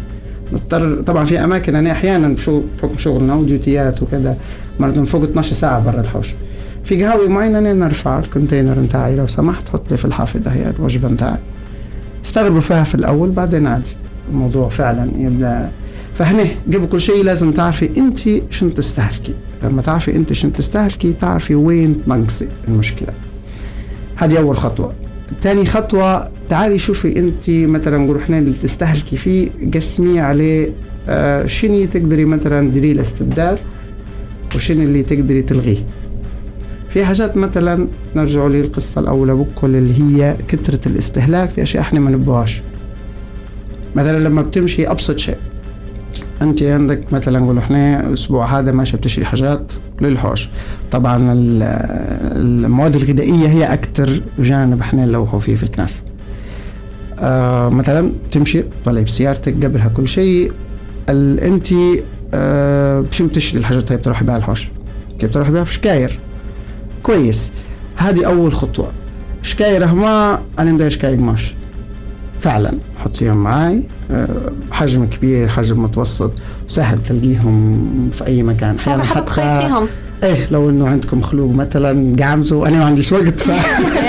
نضطر. 0.53 1.01
طبعا 1.01 1.25
في 1.25 1.43
أماكن 1.43 1.75
أنا 1.75 1.91
أحيانا 1.91 2.35
بحكم 2.77 2.97
شغلنا 2.97 3.33
وديوتيات 3.33 4.03
وكذا. 4.03 4.37
مرات 4.79 4.99
فوق 4.99 5.23
12 5.23 5.55
ساعة 5.55 5.85
برا 5.85 6.01
الحوش. 6.01 6.33
في 6.85 7.03
قهاوي 7.03 7.27
معينة 7.27 7.59
أنا 7.59 7.73
نرفع 7.73 8.19
الكونتينر 8.19 8.79
نتاعي 8.79 9.15
لو 9.15 9.27
سمحت 9.27 9.69
حط 9.69 9.91
لي 9.91 9.97
في 9.97 10.05
الحافظة. 10.05 10.51
هي 10.51 10.69
الوجبة 10.69 11.09
نتاعي 11.09 11.37
استغربوا 12.29 12.61
فيها 12.61 12.83
في 12.83 12.95
الأول 12.95 13.29
بعدين 13.29 13.67
عادي. 13.67 13.95
الموضوع 14.31 14.69
فعلا 14.69 15.09
يبدأ. 15.17 15.71
فهنا 16.15 16.43
قبل 16.67 16.87
كل 16.91 17.01
شيء 17.01 17.23
لازم 17.23 17.51
تعرفي 17.51 17.89
انت 17.97 18.19
شنو 18.49 18.69
تستهلكي. 18.69 19.33
لما 19.63 19.81
تعرفي 19.81 20.15
انت 20.15 20.33
شنو 20.33 20.51
تستهلكي 20.51 21.13
تعرفي 21.21 21.55
وين 21.55 22.01
تنقصي 22.05 22.47
المشكلة. 22.67 23.09
هذه 24.15 24.37
أول 24.37 24.57
خطوة. 24.57 24.93
تاني 25.41 25.65
خطوة 25.65 26.29
تعالي 26.49 26.77
شوفي 26.77 27.19
انت 27.19 27.49
مثلا 27.49 27.97
نقول 27.97 28.19
اللي 28.29 28.53
تستهلكي 28.61 29.17
فيه 29.17 29.49
قسميه 29.73 30.21
عليه 30.21 30.69
آه 31.09 31.45
شنو 31.45 31.85
تقدري 31.85 32.25
مثلا 32.25 32.69
تديري 32.69 32.93
له 32.93 33.01
استبدال 33.01 33.57
وشنو 34.55 34.83
اللي 34.83 35.03
تقدري 35.03 35.41
تلغيه. 35.41 35.77
في 36.89 37.05
حاجات 37.05 37.37
مثلا 37.37 37.87
نرجع 38.15 38.47
للقصة 38.47 39.01
الأولى 39.01 39.33
بكل 39.33 39.75
اللي 39.75 40.01
هي 40.03 40.35
كثرة 40.47 40.87
الاستهلاك 40.87 41.49
في 41.49 41.63
أشياء 41.63 41.83
إحنا 41.83 41.99
ما 41.99 42.11
نبغاش. 42.11 42.61
مثلا 43.95 44.19
لما 44.19 44.41
بتمشي 44.41 44.87
أبسط 44.91 45.17
شيء 45.17 45.37
أنت 46.41 46.63
عندك 46.63 47.13
مثلا 47.13 47.39
نقول 47.39 47.57
إحنا 47.57 48.07
الأسبوع 48.07 48.59
هذا 48.59 48.71
ماشي 48.71 48.97
بتشتري 48.97 49.25
حاجات 49.25 49.73
للحوش. 50.01 50.49
طبعا 50.91 51.33
ال- 51.33 51.63
المواد 52.35 52.95
الغذائية 52.95 53.47
هي 53.47 53.73
أكثر 53.73 54.21
جانب 54.39 54.79
إحنا 54.81 55.05
نلوحوا 55.05 55.39
فيه 55.39 55.55
في 55.55 55.63
الكناس. 55.63 56.01
آه 57.19 57.69
مثلا 57.69 58.11
تمشي 58.31 58.63
طلع 58.85 59.01
بسيارتك 59.01 59.65
قبلها 59.65 59.87
كل 59.87 60.07
شيء 60.07 60.51
أنت 61.09 61.67
آه 62.33 63.01
بشو 63.01 63.27
بتشتري 63.27 63.59
الحاجات 63.59 63.91
هي 63.91 63.97
بتروحي 63.97 64.25
بها 64.25 64.37
الحوش. 64.37 64.67
كيف 65.19 65.29
بتروحي 65.29 65.51
بها؟ 65.51 65.63
في 65.63 65.73
شكاير. 65.73 66.19
كويس. 67.03 67.51
هذه 67.95 68.25
أول 68.25 68.53
خطوة. 68.53 68.91
شكاير 69.41 69.93
ما 69.93 70.41
أنا 70.59 70.71
بدي 70.71 70.89
شكاير 70.89 71.15
قماش. 71.15 71.53
فعلا 72.39 72.71
حطيهم 72.97 73.43
معي 73.43 73.83
آه، 74.11 74.51
حجم 74.71 75.05
كبير 75.05 75.47
حجم 75.47 75.83
متوسط 75.83 76.31
سهل 76.67 77.03
تلقيهم 77.03 78.09
في 78.13 78.25
أي 78.25 78.43
مكان. 78.43 78.77
أنا 78.87 79.03
حتى 79.03 79.25
تخيطيهم 79.25 79.87
إيه 80.23 80.47
لو 80.51 80.69
إنه 80.69 80.87
عندكم 80.87 81.21
خلوق 81.21 81.55
مثلا 81.55 82.15
قعمزوا 82.19 82.67
أنا 82.67 82.77
ما 82.77 82.85
عنديش 82.85 83.11
وقت 83.11 83.39
ف... 83.39 83.51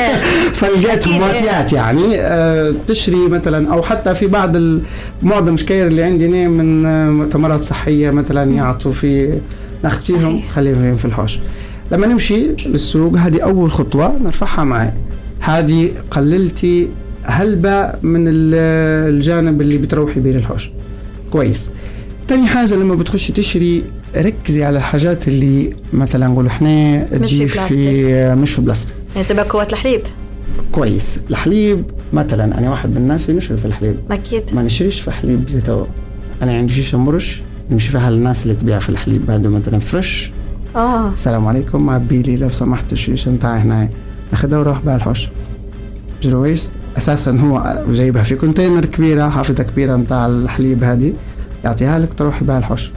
فلقيتهم 0.58 1.14
أكيد، 1.14 1.22
إيه. 1.22 1.22
واتيات 1.22 1.72
يعني. 1.72 2.20
آه، 2.20 2.74
تشري 2.86 3.28
مثلا 3.28 3.72
أو 3.72 3.82
حتى 3.82 4.14
في 4.14 4.26
بعض 4.26 4.56
ال... 4.56 4.80
معظم 5.22 5.56
شكاير 5.56 5.86
اللي 5.86 6.02
عندنا 6.02 6.48
من 6.48 6.86
آه، 6.86 7.10
مؤتمرات 7.10 7.64
صحية 7.64 8.10
مثلا 8.10 8.52
يعطوا 8.52 8.92
في 8.92 9.40
ناخذ 9.84 10.02
فيهم. 10.02 10.42
خليهم 10.54 10.94
في 10.94 11.04
الحوش. 11.04 11.38
لما 11.92 12.06
نمشي 12.06 12.46
للسوق 12.66 13.16
هذه 13.16 13.40
أول 13.40 13.70
خطوة 13.70 14.18
نرفعها 14.24 14.64
معي. 14.64 14.92
هذه 15.40 15.90
قللتي 16.10 16.88
هلبة 17.22 17.92
من 18.02 18.28
ال- 18.28 19.14
الجانب 19.14 19.60
اللي 19.60 19.78
بتروحي 19.78 20.20
بيه 20.20 20.32
للحوش. 20.32 20.70
كويس. 21.30 21.70
تاني 22.28 22.46
حاجة 22.46 22.74
لما 22.74 22.94
بتخشي 22.94 23.32
تشتري 23.32 23.84
ركزي 24.16 24.64
على 24.64 24.78
الحاجات 24.78 25.28
اللي 25.28 25.76
مثلا 25.92 26.26
نقول 26.28 26.46
إحنا 26.46 27.02
تجي 27.04 27.46
في 27.48 28.34
مش 28.34 28.52
في 28.54 28.60
بلاستيك. 28.60 28.96
يعني 29.16 29.26
تبقى 29.26 29.44
كوات 29.48 29.72
الحليب. 29.72 30.00
كويس. 30.72 31.20
الحليب 31.30 31.84
مثلا 32.12 32.58
أنا 32.58 32.70
واحد 32.70 32.90
من 32.90 32.96
الناس 32.96 33.24
اللي 33.28 33.36
نشرب 33.38 33.58
في 33.58 33.64
الحليب. 33.64 33.94
أكيد. 34.10 34.42
ما 34.54 34.62
نشريش 34.62 35.00
في 35.00 35.10
حليب 35.10 35.48
زي 35.48 35.60
تو 35.60 35.84
أنا 36.42 36.56
عندي 36.56 36.72
شيشة 36.72 36.98
مرش 36.98 37.42
نمشي 37.70 37.90
فيها 37.90 38.10
للناس 38.10 38.42
اللي 38.42 38.54
تبيع 38.54 38.78
في 38.78 38.88
الحليب. 38.88 39.30
هذا 39.30 39.48
مثلا 39.48 39.78
fresh. 39.78 40.30
آه. 40.76 41.08
السلام 41.12 41.46
عليكم 41.46 41.90
عبي 41.90 42.22
لي 42.22 42.36
لو 42.36 42.48
سمحت 42.48 42.92
الشيشه 42.92 43.30
نتاعي 43.30 43.60
هنا 43.60 43.88
ناخدها 44.32 44.58
وروح 44.58 44.80
بها 44.80 44.96
الحوش 44.96 45.28
zero 46.22 46.42
waste 46.42 46.72
أساسا 46.98 47.30
هو 47.30 47.84
جايبها 47.88 48.22
في 48.22 48.34
container 48.34 48.84
كبيرة 48.84 49.28
حافظه 49.28 49.62
كبيرة 49.62 49.96
نتاع 49.96 50.26
الحليب 50.26 50.84
هذه 50.84 51.12
يعطيها 51.64 51.98
لك 51.98 52.14
تروحي 52.14 52.44
بها 52.44 52.58
الحوش 52.58 52.90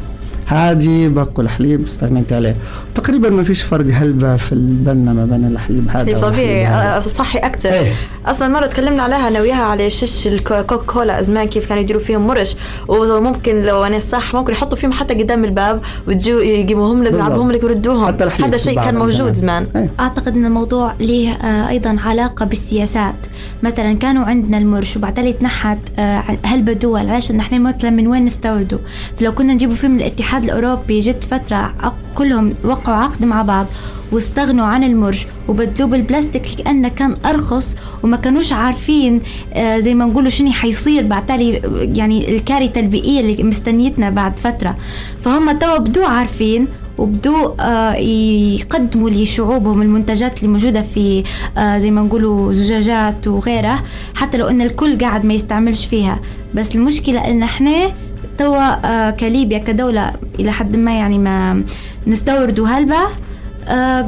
هذه 0.45 1.07
باكل 1.07 1.49
حليب 1.49 1.83
استغنيت 1.83 2.33
عليه. 2.33 2.55
تقريبا 2.95 3.29
ما 3.29 3.43
فيش 3.43 3.61
فرق 3.61 3.85
هلبة 3.93 4.35
في 4.35 4.53
البنة 4.53 5.13
ما 5.13 5.25
بين 5.25 5.45
الحليب 5.47 5.89
هذا 5.89 6.17
طبيعي. 6.17 6.67
آه، 6.67 6.99
صحي 6.99 7.39
أكثر 7.39 7.69
إيه. 7.69 7.93
أصلا 8.25 8.47
مرة 8.47 8.65
تكلمنا 8.65 9.03
عليها 9.03 9.27
أنا 9.27 9.41
وياها 9.41 9.63
على 9.63 9.89
شش 9.89 10.27
الكوكا 10.27 10.75
كولا 10.75 11.21
زمان 11.21 11.47
كيف 11.47 11.65
كانوا 11.69 11.81
يديروا 11.83 12.01
فيهم 12.01 12.27
مرش. 12.27 12.55
وممكن 12.87 13.61
لو 13.63 13.83
أنا 13.83 13.99
صح 13.99 14.33
ممكن 14.35 14.53
يحطوا 14.53 14.77
فيهم 14.77 14.91
حتى 14.91 15.13
قدام 15.13 15.45
الباب 15.45 15.81
وتجوا 16.07 16.41
يجيبوهم 16.41 17.03
لك. 17.03 17.13
ويعبوهم 17.13 17.51
لك 17.51 17.63
ويردوهم. 17.63 18.03
هذا 18.43 18.57
شيء 18.57 18.81
كان 18.81 18.95
موجود. 18.97 19.33
زمان. 19.33 19.67
إيه. 19.75 19.89
أعتقد 19.99 20.35
أن 20.35 20.45
الموضوع 20.45 20.93
له 20.99 21.31
آه، 21.31 21.69
أيضا 21.69 21.97
علاقة 22.05 22.45
بالسياسات. 22.45 23.15
مثلا 23.63 23.93
كانوا 23.93 24.25
عندنا 24.25 24.57
المرش 24.57 24.97
وبعدين 24.97 25.39
تنحت 25.39 25.77
آه، 25.99 26.23
هلبة 26.43 26.73
دول 26.73 27.09
علشان 27.09 27.37
نحن 27.37 27.61
مثلا 27.61 27.89
من 27.89 28.07
وين 28.07 28.25
نستورده 28.25 28.79
فلو 29.19 29.31
كنا 29.31 29.53
نجيبه 29.53 29.73
فيه 29.73 29.87
من 29.87 29.99
الاتحاد 29.99 30.43
الأوروبي 30.43 30.99
جت 30.99 31.23
فترة 31.23 31.55
عق- 31.55 31.95
كلهم 32.15 32.53
وقعوا 32.63 32.97
عقد 33.03 33.25
مع 33.25 33.41
بعض 33.41 33.65
واستغنوا 34.11 34.65
عن 34.65 34.83
المرش 34.83 35.27
وبدلوه 35.47 35.89
بالبلاستيك 35.89 36.43
لأنه 36.59 36.87
كان 36.87 37.15
أرخص 37.25 37.75
وما 38.03 38.17
كانوش 38.17 38.53
عارفين 38.53 39.21
آه، 39.53 39.79
زي 39.79 39.93
ما 39.93 40.05
نقولوا 40.05 40.29
شنو 40.29 40.51
حيصير 40.51 41.03
بعد 41.07 41.25
تالي 41.25 41.61
يعني 41.97 42.35
الكارثة 42.35 42.79
البيئية 42.81 43.19
اللي 43.19 43.43
مستنيتنا 43.43 44.09
بعد 44.09 44.39
فترة. 44.39 44.75
فهم 45.21 45.51
توا 45.51 45.77
بدو 45.77 46.03
عارفين 46.03 46.67
وبدو 46.97 47.53
آه، 47.59 47.93
يقدموا 47.93 49.09
لشعوبهم 49.09 49.81
المنتجات 49.81 50.37
اللي 50.39 50.51
موجودة 50.51 50.81
في 50.81 51.23
آه، 51.57 51.77
زي 51.77 51.91
ما 51.91 52.01
نقولوا 52.01 52.53
زجاجات 52.53 53.27
وغيرها 53.27 53.83
حتى 54.15 54.37
لو 54.37 54.47
إن 54.47 54.61
الكل 54.61 54.97
قاعد 54.97 55.25
ما 55.25 55.33
يستعملش 55.33 55.85
فيها. 55.85 56.19
بس 56.55 56.75
المشكلة 56.75 57.27
إن 57.27 57.43
إحنا 57.43 57.91
توا 58.37 58.85
آه، 58.85 59.09
كليبيا 59.11 59.57
كدولة 59.57 60.13
إلى 60.39 60.51
حد 60.51 60.77
ما 60.77 60.97
يعني 60.97 61.17
ما 61.19 61.63
نستوردوا 62.07 62.67
هلبة 62.67 62.99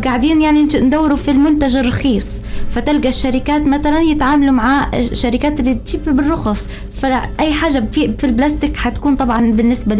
قاعدين 0.05 0.41
يعني 0.41 0.67
ندوروا 0.75 1.17
في 1.17 1.31
المنتج 1.31 1.75
الرخيص. 1.75 2.41
فتلقى 2.71 3.09
الشركات 3.09 3.61
مثلا 3.67 3.99
يتعاملوا 3.99 4.51
مع 4.51 4.91
الشركات 4.93 5.59
اللي 5.59 5.73
تجيب 5.73 6.05
بالرخص. 6.15 6.67
فأي 6.93 7.53
حاجة 7.53 7.83
في, 7.91 8.13
في 8.17 8.23
البلاستيك 8.23 8.77
حتكون 8.77 9.15
طبعا 9.15 9.51
بالنسبة 9.51 9.95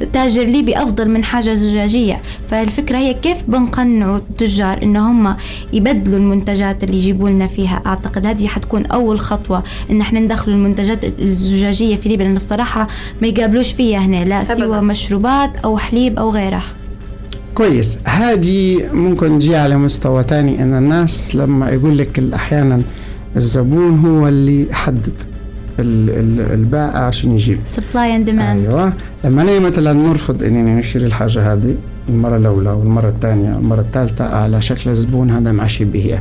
لتاجر 0.00 0.44
ليبي 0.44 0.76
أفضل 0.82 1.08
من 1.10 1.24
حاجة 1.24 1.54
زجاجية. 1.54 2.20
فالفكرة 2.48 2.98
هي 2.98 3.14
كيف 3.14 3.38
بنقنعوا 3.48 4.16
التجار 4.16 4.82
إن 4.82 4.96
هم 4.96 5.36
يبدلوا 5.72 6.18
المنتجات 6.18 6.84
اللي 6.84 6.96
يجيبوا 6.96 7.28
لنا 7.30 7.46
فيها؟ 7.46 7.82
أعتقد 7.86 8.26
هذه 8.26 8.46
حتكون 8.46 8.86
أول 8.86 9.20
خطوة 9.20 9.62
إن 9.90 10.00
إحنا 10.00 10.20
ندخلوا 10.20 10.56
المنتجات 10.56 11.04
الزجاجية 11.04 11.96
في 11.96 12.08
ليبيا 12.08 12.24
لأن 12.24 12.36
الصراحة 12.36 12.86
ما 13.22 13.28
يقابلوش 13.28 13.72
فيها 13.72 13.98
هنا 13.98 14.24
لا. 14.24 14.42
سوى 14.42 14.80
مشروبات 14.80 15.56
أو 15.56 15.78
حليب 15.78 16.18
أو 16.18 16.30
غيره 16.30 16.62
كويس. 17.56 17.98
هذه 18.04 18.88
ممكن 18.92 19.38
تجي 19.38 19.56
على 19.56 19.76
مستوى 19.76 20.24
تاني 20.24 20.62
إن 20.62 20.74
الناس 20.74 21.34
لما 21.36 21.70
يقول 21.70 21.98
لك 21.98 22.22
أحيانا 22.34 22.82
الزبون 23.36 23.98
هو 23.98 24.28
اللي 24.28 24.66
ال- 25.78 26.52
البائع 26.52 26.98
عشان 26.98 27.30
يجيب. 27.32 27.58
Supply 27.76 27.94
and 28.18 28.28
demand. 28.28 28.40
أيوه. 28.40 28.92
لما 29.24 29.42
أنا 29.42 29.58
مثلا 29.58 29.92
نرفض 29.92 30.42
اننا 30.42 30.78
نشتري 30.78 31.06
الحاجة 31.06 31.52
هذه 31.52 31.74
المرة 32.08 32.36
الأولى 32.36 32.70
والمرة 32.70 33.08
الثانية 33.08 33.54
والمرة 33.54 33.80
الثالثة 33.80 34.24
على 34.24 34.60
شكل 34.62 34.90
الزبون 34.90 35.30
هذا 35.30 35.52
معشي 35.52 35.84
به. 35.84 36.18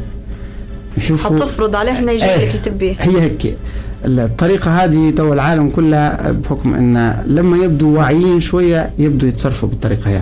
نشوفوا 0.98 1.36
حتفرض 1.38 1.76
عليه 1.76 2.00
إنه 2.00 2.12
يجيب 2.12 2.28
إيه. 2.28 2.36
لك 2.38 2.48
اللي 2.50 2.60
تبيه. 2.60 2.96
هي 3.00 3.22
هيك. 3.22 3.58
الطريقة 4.06 4.84
هذه 4.84 5.10
تو 5.10 5.34
العالم 5.34 5.70
كلها 5.70 6.32
بحكم 6.32 6.74
إن 6.74 7.24
لما 7.28 7.58
يبدوا 7.58 7.98
واعيين 7.98 8.40
شوية 8.40 8.90
يبدوا 9.00 9.30
يتصرفوا 9.30 9.70
بالطريقة 9.70 10.10
هي. 10.10 10.22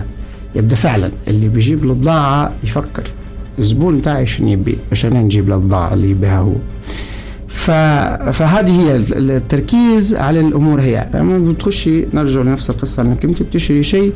يبدأ 0.56 0.74
فعلا. 0.74 1.10
اللي 1.28 1.48
بيجيب 1.48 1.84
له 1.84 1.94
بضاعة 1.94 2.52
يفكر. 2.64 3.02
الزبون 3.58 4.02
تاعي 4.02 4.26
شنو 4.26 4.48
يبي؟ 4.48 4.78
عشان 4.92 5.16
نجيب 5.16 5.48
له 5.48 5.54
البضاعة 5.54 5.94
اللي 5.94 6.10
يبيها 6.10 6.38
هو. 6.38 6.54
ف... 7.48 7.70
فهذه 8.30 8.80
هي 8.80 8.96
التركيز 9.12 10.14
على 10.14 10.40
الأمور 10.40 10.80
هي. 10.80 11.08
لما 11.14 11.52
بتخشي 11.52 12.04
نرجع 12.14 12.40
لنفس 12.40 12.70
القصة 12.70 13.02
إنك 13.02 13.24
أنت 13.24 13.42
بتشتري 13.42 13.82
شيء. 13.82 14.12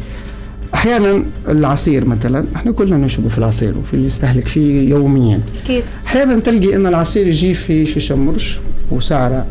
أحيانا 0.74 1.24
العصير 1.48 2.04
مثلا 2.04 2.44
إحنا 2.56 2.72
كلنا 2.72 2.96
نشربه 2.96 3.28
في 3.28 3.38
العصير 3.38 3.78
وفي 3.78 3.94
اللي 3.94 4.06
يستهلك 4.06 4.48
فيه 4.48 4.90
يوميا. 4.90 5.40
أكيد. 5.64 5.82
أحيانا 6.06 6.40
تلقي 6.40 6.76
إن 6.76 6.86
العصير 6.86 7.26
يجي 7.26 7.54
في 7.54 7.86
شيشة 7.86 8.16
مرش 8.16 8.58
وسعره 8.90 9.46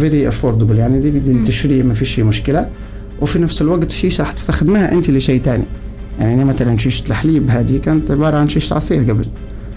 very 0.00 0.28
affordable 0.28 0.78
يعني 0.78 1.10
دي 1.10 1.44
تشتريه 1.46 1.82
ما 1.82 1.94
فيش 1.94 2.20
مشكلة. 2.20 2.68
وفي 3.20 3.38
نفس 3.38 3.62
الوقت 3.62 3.90
شيشة 3.90 4.24
حتستخدمها 4.24 4.92
أنت 4.92 5.10
لشيء 5.10 5.40
تاني. 5.40 5.64
يعني 6.20 6.44
مثلا 6.44 6.78
شيشه 6.78 7.04
الحليب 7.08 7.50
هذه 7.50 7.78
كانت 7.78 8.10
عبارة 8.10 8.38
عن 8.38 8.48
شيشه 8.48 8.74
عصير 8.74 9.02
قبل 9.02 9.26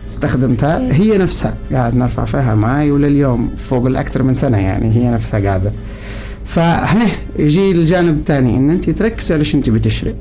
استخدمتها 0.10 0.94
هي 0.94 1.18
نفسها 1.18 1.58
قاعد 1.72 1.96
نرفع 1.96 2.26
فيها 2.26 2.56
معي 2.56 2.92
ولليوم 2.92 3.50
فوق 3.58 3.86
الأكثر 3.86 4.24
من 4.24 4.34
سنة 4.34 4.58
يعني 4.58 4.96
هي 4.96 5.12
نفسها 5.12 5.40
قاعدة. 5.40 5.72
فهنا 6.46 7.06
يجي 7.40 7.72
الجانب 7.72 8.18
الثاني 8.18 8.58
إن 8.58 8.70
أنت 8.70 8.90
تركزي 8.90 9.34
على 9.34 9.44
انت 9.54 9.70
بتشري 9.70 10.16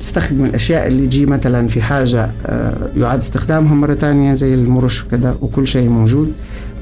تستخدم 0.00 0.44
الأشياء 0.44 0.86
اللي 0.86 1.06
تجي 1.06 1.26
مثلا 1.26 1.68
في 1.68 1.82
حاجة 1.82 2.30
آه، 2.46 2.90
يعاد 2.96 3.18
استخدامها 3.18 3.74
مرة 3.74 3.94
ثانية 3.94 4.34
زي 4.34 4.54
المرش 4.54 5.04
وكذا 5.04 5.36
وكل 5.40 5.66
شيء 5.66 5.88
موجود. 5.88 6.32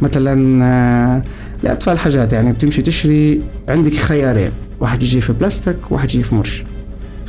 مثلا 0.03 0.65
آه، 0.65 1.23
لأطفال 1.63 1.99
حاجات 1.99 2.33
يعني 2.33 2.53
بتمشي 2.53 2.83
تشتري 2.83 3.43
عندك 3.69 3.95
خيارين 3.95 4.51
واحد 4.81 5.03
يجي 5.03 5.21
في 5.21 5.33
بلاستيك 5.33 5.77
واحد 5.91 6.09
يجي 6.09 6.23
في 6.23 6.35
مرش. 6.35 6.65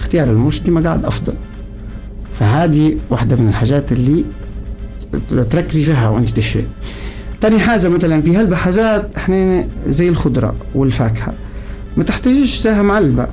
اختيار 0.10 0.30
ما 0.72 0.82
قاعد 0.82 1.06
أفضل. 1.06 1.34
فهذه 2.39 2.95
واحدة 3.10 3.36
من 3.36 3.48
الحاجات 3.50 3.91
اللي 3.91 4.26
تركزي 5.50 5.84
فيها 5.84 6.10
وأنت 6.10 6.30
تشتري 6.30 6.65
تاني 7.41 7.60
حاجة 7.60 7.88
مثلا 7.89 8.22
في 8.22 8.38
هلبة 8.38 8.56
حاجات 8.56 9.15
إحنا 9.17 9.65
زي 9.88 10.10
الخضرة 10.10 10.56
والفاكهة. 10.76 11.34
ما 11.98 12.04
تحتاجيش 12.04 12.52
تشتريها 12.52 12.82
معلبة 12.84 13.28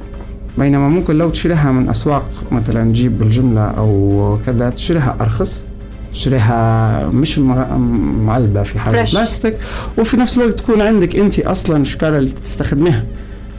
بينما 0.58 0.88
ممكن 0.88 1.18
لو 1.18 1.30
تشتريها 1.30 1.72
من 1.72 1.88
أسواق 1.88 2.28
مثلا 2.52 2.90
تجيب 2.92 3.18
بالجملة 3.18 3.60
أو 3.64 4.38
كذا 4.46 4.70
تشتريها 4.70 5.16
أرخص 5.20 5.60
تشتريها 6.12 7.08
مش 7.08 7.38
مع- 7.38 7.76
معلبه 8.26 8.62
في 8.62 8.78
حاجة 8.78 9.04
Fresh. 9.04 9.12
بلاستيك. 9.14 9.54
وفي 9.98 10.16
نفس 10.16 10.38
الوقت 10.38 10.60
تكون 10.60 10.80
عندك 10.82 11.16
أنت 11.16 11.38
أصلا 11.40 11.76
الشكاره 11.76 12.18
اللي 12.18 12.30
تستخدميها. 12.44 13.04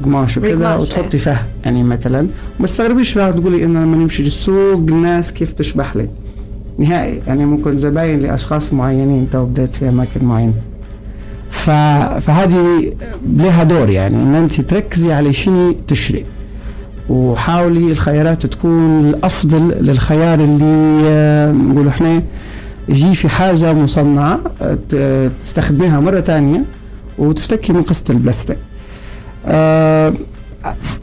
قماش 0.04 0.38
وكذا 0.38 0.56
بالقماش، 0.56 0.82
وتحطي 0.82 1.18
فيها 1.18 1.46
يعني 1.66 1.84
مثلا 1.84 2.28
ما 2.60 2.66
تستغربيش 2.66 3.18
راح 3.18 3.30
تقولي 3.30 3.64
إن 3.64 3.74
لما 3.74 3.98
نمشي 3.98 4.24
للسوق 4.24 4.74
الناس 4.74 5.34
كيف 5.34 5.54
تشبح 5.54 5.96
لي. 5.96 6.10
نهائي. 6.78 7.22
يعني 7.28 7.46
ممكن 7.46 7.78
زباين 7.78 8.20
لأشخاص 8.20 8.74
معينين 8.74 9.30
تو 9.30 9.46
بديت 9.46 9.76
في 9.76 9.90
أماكن 9.90 10.26
معينة. 10.26 10.54
ف... 11.50 11.70
فهذه 12.20 12.94
لها 13.38 13.64
دور 13.64 13.90
يعني 13.90 14.24
إن 14.24 14.36
أنت 14.36 14.62
تركزي 14.62 15.14
على 15.14 15.34
شنو 15.34 15.76
تشري. 15.88 16.26
وحاولي 17.10 17.92
الخيارات 17.92 18.46
تكون 18.46 19.06
الأفضل 19.10 19.86
للخيار 19.86 20.40
اللي 20.40 21.00
آه، 21.04 21.52
نقول 21.52 21.88
إحنا 21.88 22.24
يجي 22.90 23.16
في 23.16 23.30
حاجة 23.30 23.74
مصنعة 23.74 24.40
آه، 24.94 25.32
تستخدميها 25.42 26.00
مرة 26.00 26.20
تانية 26.20 26.64
وتفتكي 27.18 27.74
من 27.74 27.82
قصة 27.82 28.04
البلاستيك. 28.10 28.58
آه 29.48 30.14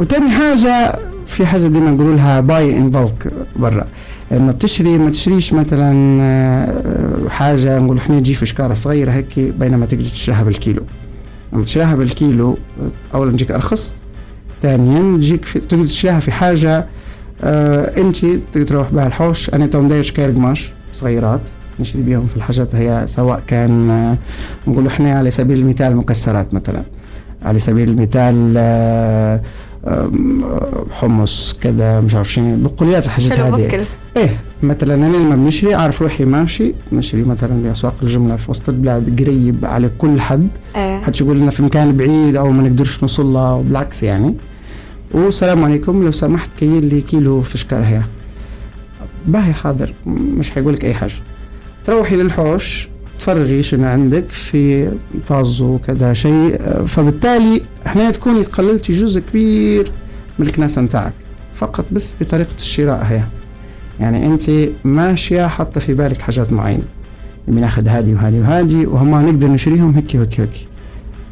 وتاني 0.00 0.30
حاجة 0.30 0.98
في 1.26 1.46
حاجة 1.46 1.66
ديما 1.66 1.90
نقول 1.90 2.16
لها 2.16 2.40
باي 2.40 2.76
ان 2.76 2.90
بالك 2.90 3.32
برا 3.56 3.86
لما 4.30 4.52
بتشري 4.52 4.98
ما 4.98 5.10
تشريش 5.10 5.52
مثلا 5.52 6.18
آه، 6.22 7.28
حاجة 7.28 7.78
نقول 7.78 7.96
إحنا 7.96 8.20
تجي 8.20 8.34
في 8.34 8.46
شكارة 8.46 8.74
صغيرة 8.74 9.10
هيك 9.12 9.38
بينما 9.38 9.86
تقدر 9.86 10.02
تشتريها 10.04 10.42
بالكيلو. 10.42 10.82
لما 11.52 11.64
تشتريها 11.64 11.94
بالكيلو 11.94 12.50
آه، 12.50 13.16
اولا 13.16 13.32
تجيك 13.32 13.50
أرخص 13.50 13.94
ثانيا 14.62 15.16
تجيك 15.16 15.48
تقدر 15.48 15.84
تشتريها 15.84 16.20
في 16.20 16.32
حاجة 16.32 16.86
آه 17.42 18.00
أنت 18.00 18.16
تقدر 18.26 18.66
تروح 18.66 18.90
بها 18.92 19.06
الحوش. 19.06 19.50
أنا 19.54 19.66
تو 19.66 19.80
مداير 19.80 20.02
شكاير 20.02 20.30
قماش 20.30 20.72
صغيرات 20.92 21.40
نشتري 21.80 22.02
بيهم 22.02 22.26
في 22.26 22.36
الحاجات 22.36 22.74
هي 22.74 23.02
سواء 23.06 23.42
كان 23.46 23.90
آه، 23.90 24.16
نقول 24.66 24.86
إحنا 24.86 25.18
على 25.18 25.30
سبيل 25.30 25.58
المثال 25.58 25.96
مكسرات 25.96 26.54
مثلا. 26.54 26.82
على 27.44 27.58
سبيل 27.58 27.88
المثال 27.88 28.54
آه، 28.56 29.40
آه، 29.84 30.10
حمص 30.90 31.56
كذا 31.60 32.00
مش 32.00 32.14
عارف 32.14 32.32
شنو 32.32 32.56
بقوليات 32.56 33.04
الحاجات 33.04 33.32
هذه. 33.32 33.86
إيه 34.16 34.36
مثلا 34.62 34.94
أنا 34.94 35.16
لما 35.16 35.36
بنشري 35.36 35.74
أعرف 35.74 36.02
روحي 36.02 36.24
ماشي 36.24 36.74
نشري 36.92 37.24
مثلا 37.24 37.62
باسواق 37.62 37.94
الجملة 38.02 38.36
في 38.36 38.50
وسط 38.50 38.68
البلاد 38.68 39.20
قريب 39.20 39.64
على 39.64 39.90
كل 39.98 40.20
حد. 40.20 40.48
إيه. 40.76 41.00
حدش 41.00 41.20
يقول 41.20 41.36
لنا 41.36 41.50
في 41.50 41.62
مكان 41.62 41.96
بعيد 41.96 42.36
أو 42.36 42.50
ما 42.50 42.62
نقدرش 42.62 43.02
نوصل 43.02 43.26
له 43.26 43.54
وبالعكس 43.54 44.02
يعني. 44.02 44.34
والسلام 45.12 45.64
عليكم 45.64 46.04
لو 46.04 46.12
سمحت 46.12 46.50
كيل 46.58 46.84
لي 46.84 47.00
كيلو 47.00 47.40
فشكر 47.40 47.76
هي 47.82 48.00
باهي 49.26 49.52
حاضر 49.52 49.94
مش 50.06 50.50
حيقول 50.50 50.72
لك 50.74 50.84
أي 50.84 50.94
حاجة. 50.94 51.14
تروحي 51.84 52.16
للحوش 52.16 52.88
تفرغي 53.24 53.62
شنو 53.62 53.86
عندك 53.86 54.28
في 54.28 54.90
فاز 55.26 55.62
وكذا 55.62 56.12
شيء. 56.12 56.58
فبالتالي 56.86 57.62
إحنا 57.86 58.10
تكوني 58.10 58.42
قللتي 58.42 58.92
جزء 58.92 59.20
كبير 59.20 59.92
من 60.38 60.46
الكناسه 60.46 60.82
نتاعك. 60.82 61.12
فقط 61.54 61.84
بس 61.92 62.14
بطريقة 62.20 62.54
الشراء 62.58 63.04
هي. 63.04 63.20
يعني 64.00 64.26
أنت 64.26 64.50
ماشية 64.84 65.46
حاطة 65.46 65.80
في 65.80 65.94
بالك 65.94 66.22
حاجات 66.22 66.52
معينة. 66.52 66.82
بناخذ 67.48 67.88
هذه 67.88 68.14
وهذه 68.14 68.40
وهذه 68.40 68.86
وهم 68.86 69.26
نقدر 69.26 69.48
نشريهم 69.48 69.94
هيك 69.94 70.14
وهيك 70.14 70.38
وهيك. 70.38 70.68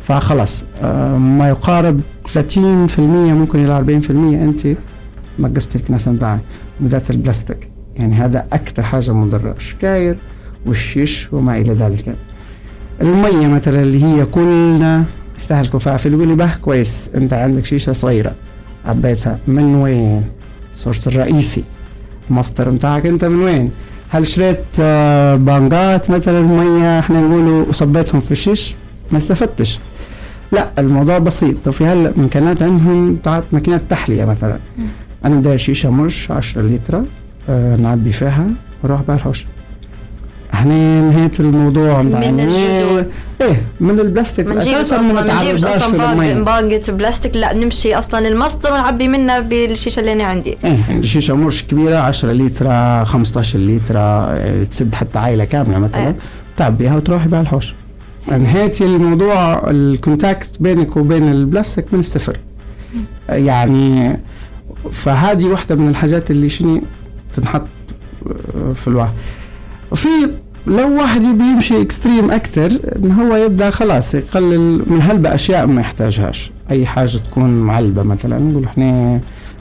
فخلاص 0.04 0.64
آه، 0.82 1.16
ما 1.16 1.48
يقارب 1.48 2.00
30% 2.28 3.34
ممكن 3.34 3.64
إلى 3.64 3.78
40% 3.78 4.10
أنت 4.42 4.76
نقصتي 5.38 5.78
الكناسه 5.78 6.12
نتاعك 6.12 6.40
بالذات 6.80 7.10
البلاستيك. 7.10 7.68
يعني 7.96 8.14
هذا 8.14 8.46
أكثر 8.52 8.82
حاجة 8.82 9.12
مضرة. 9.12 9.54
الشكاير 9.56 10.16
والشيش 10.66 11.32
وما 11.32 11.56
إلى 11.58 11.72
ذلك. 11.72 12.16
المية 13.02 13.46
مثلا 13.46 13.82
اللي 13.82 14.04
هي 14.04 14.24
كلنا 14.24 15.04
استهلكوا 15.38 15.78
في 15.78 16.08
يقول 16.08 16.28
لي 16.28 16.34
به 16.34 16.56
كويس. 16.56 17.10
أنت 17.14 17.32
عندك 17.32 17.64
شيشة 17.64 17.92
صغيرة. 17.92 18.32
عبيتها. 18.86 19.38
من 19.46 19.74
وين؟ 19.74 20.24
السورس 20.72 21.08
الرئيسي. 21.08 21.64
المصدر 22.30 22.70
بتاعك 22.70 23.06
أنت 23.06 23.24
من 23.24 23.42
وين؟ 23.42 23.70
هل 24.10 24.26
شريت 24.26 24.64
آه، 24.80 25.34
بانجات 25.36 26.10
مثلا 26.10 26.40
مية 26.40 26.98
إحنا 26.98 27.20
نقولوا 27.20 27.64
وصبيتهم 27.68 28.20
في 28.20 28.32
الشيش. 28.32 28.74
ما 29.12 29.18
استفدتش. 29.18 29.78
لا 30.52 30.68
الموضوع 30.78 31.18
بسيط. 31.18 31.68
وفي 31.68 31.84
هلا 31.86 32.12
امكانات 32.18 32.62
عندهم 32.62 33.14
بتاعت 33.14 33.44
ماكينات 33.52 33.82
تحلية 33.88 34.24
مثلا. 34.24 34.58
أنا 35.24 35.34
بدي 35.34 35.58
شيشة 35.58 35.90
مرش 35.90 36.30
10 36.30 36.62
لتر 36.62 37.02
آه 37.48 37.76
نعبي 37.76 38.12
فيها 38.12 38.46
وأروح 38.82 39.02
بقى 39.02 39.16
الحوش 39.16 39.46
إحنا 40.52 41.00
نهيت 41.00 41.40
الموضوع 41.40 42.02
بتاع 42.02 42.20
من 42.20 42.40
الجذور. 42.40 43.04
إيه 43.40 43.62
من 43.80 44.00
البلاستيك. 44.00 44.46
نجيبش 44.46 44.68
أساسا 44.68 45.12
ما 45.12 45.42
نجيبش 45.42 45.64
أصلا. 45.64 46.42
باقة 46.42 46.92
بلاستيك. 46.92 47.36
لا 47.36 47.52
نمشي 47.52 47.94
أصلا. 47.94 48.28
المصدر 48.28 48.72
ونعبي 48.72 49.08
منها 49.08 49.40
بالشيشة 49.40 50.00
اللي 50.00 50.12
أنا 50.12 50.24
عندي. 50.24 50.58
إيه 50.64 50.78
عندي 50.88 51.06
شيشة 51.06 51.34
مرش 51.34 51.62
كبيرة 51.62 51.96
10 51.96 52.32
لتر 52.32 53.04
15 53.04 53.58
لتر 53.58 54.64
تسد 54.64 54.94
حتى 54.94 55.18
عائلة 55.18 55.44
كاملة 55.44 55.78
مثلا. 55.78 56.06
إيه. 56.06 56.16
تعبيها 56.56 56.96
وتروحي 56.96 57.28
بقى 57.28 57.40
الحوش. 57.40 57.74
انهيتي 58.32 58.84
الموضوع 58.84 59.70
ال 59.70 59.80
contact 59.80 60.50
بينك 60.60 60.96
وبين 60.96 61.32
البلاستيك 61.32 61.86
من 61.92 62.00
الصفر. 62.00 62.36
يعني 63.28 64.16
فهذه 64.92 65.46
واحدة 65.46 65.74
من 65.74 65.88
الحاجات 65.88 66.30
اللي 66.30 66.48
شني 66.48 66.82
تنحط 67.34 67.66
في 68.74 68.88
الوعي 68.88 69.08
وفي 69.92 70.08
لو 70.66 70.98
واحد 70.98 71.24
يبي 71.24 71.44
يمشي 71.44 71.80
extreme 71.82 72.30
أكثر 72.30 72.78
إن 72.96 73.12
هو 73.12 73.36
يبدأ 73.36 73.70
خلاص 73.70 74.14
يقلل 74.14 74.82
من 74.86 75.02
هلبة 75.02 75.34
أشياء 75.34 75.66
ما 75.66 75.80
يحتاجهاش. 75.80 76.50
أي 76.70 76.86
حاجة 76.86 77.16
تكون 77.18 77.50
معلبة 77.50 78.02
مثلا 78.02 78.38
نقول 78.38 78.64
إحنا 78.64 79.20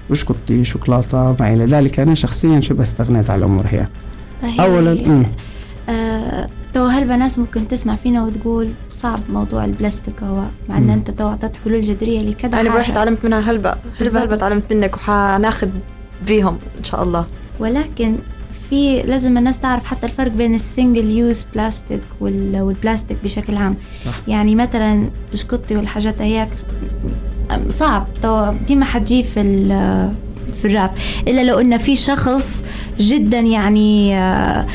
بسكوتي 0.09 0.63
شوكولاته 0.65 1.35
ما 1.39 1.53
إلى 1.53 1.65
ذلك. 1.65 1.99
أنا 1.99 2.15
شخصيا 2.15 2.61
شبه 2.61 2.83
استغنيت 2.83 3.29
على 3.29 3.39
الأمور 3.39 3.65
هي. 3.67 3.87
فهي- 4.41 4.59
اولا. 4.59 5.23
آه، 5.89 6.47
تو 6.73 6.85
هلبا 6.85 7.15
ناس 7.15 7.39
ممكن 7.39 7.67
تسمع 7.67 7.95
فينا 7.95 8.23
وتقول 8.23 8.69
صعب 8.91 9.19
موضوع 9.29 9.65
البلاستيك 9.65 10.23
هو 10.23 10.43
مع 10.69 10.77
إن 10.77 10.89
أنت 10.89 11.11
تو 11.11 11.27
أعطيت 11.27 11.51
حلول 11.65 11.81
جذرية 11.81 12.21
لكذا 12.21 12.61
أنا 12.61 12.69
بروح. 12.69 12.89
تعلمت 12.91 13.25
منها 13.25 13.39
هلبا 13.39 13.69
هلبا 13.69 13.79
بالضبط. 13.99 14.21
هلبا 14.21 14.35
تعلمت 14.35 14.63
منك 14.71 14.95
وحناخذ 14.95 15.67
بيهم 16.27 16.57
إن 16.79 16.83
شاء 16.83 17.03
الله. 17.03 17.25
ولكن 17.59 18.15
في 18.71 19.01
لازم 19.01 19.37
الناس 19.37 19.59
تعرف 19.59 19.85
حتى 19.85 20.05
الفرق 20.05 20.31
بين 20.31 20.55
ال 20.55 20.63
single 20.63 21.09
use 21.09 21.45
plastic 21.55 22.01
وال- 22.19 22.61
والبلاستيك 22.61 23.17
بشكل 23.23 23.55
عام. 23.57 23.75
صح. 24.05 24.13
يعني 24.27 24.55
مثلا 24.55 25.09
بسكوتي 25.33 25.75
والحاجات 25.77 26.21
هيك 26.21 26.49
صعب. 27.69 28.07
ديما 28.67 28.85
حتجي 28.85 29.23
في 29.23 29.41
في 30.61 30.65
ال 30.67 30.71
wrap. 30.71 30.91
إلا 31.27 31.43
لو 31.43 31.59
إن 31.59 31.77
في 31.77 31.95
شخص 31.95 32.63
جدا 32.99 33.39
يعني 33.39 34.17
آه، 34.17 34.65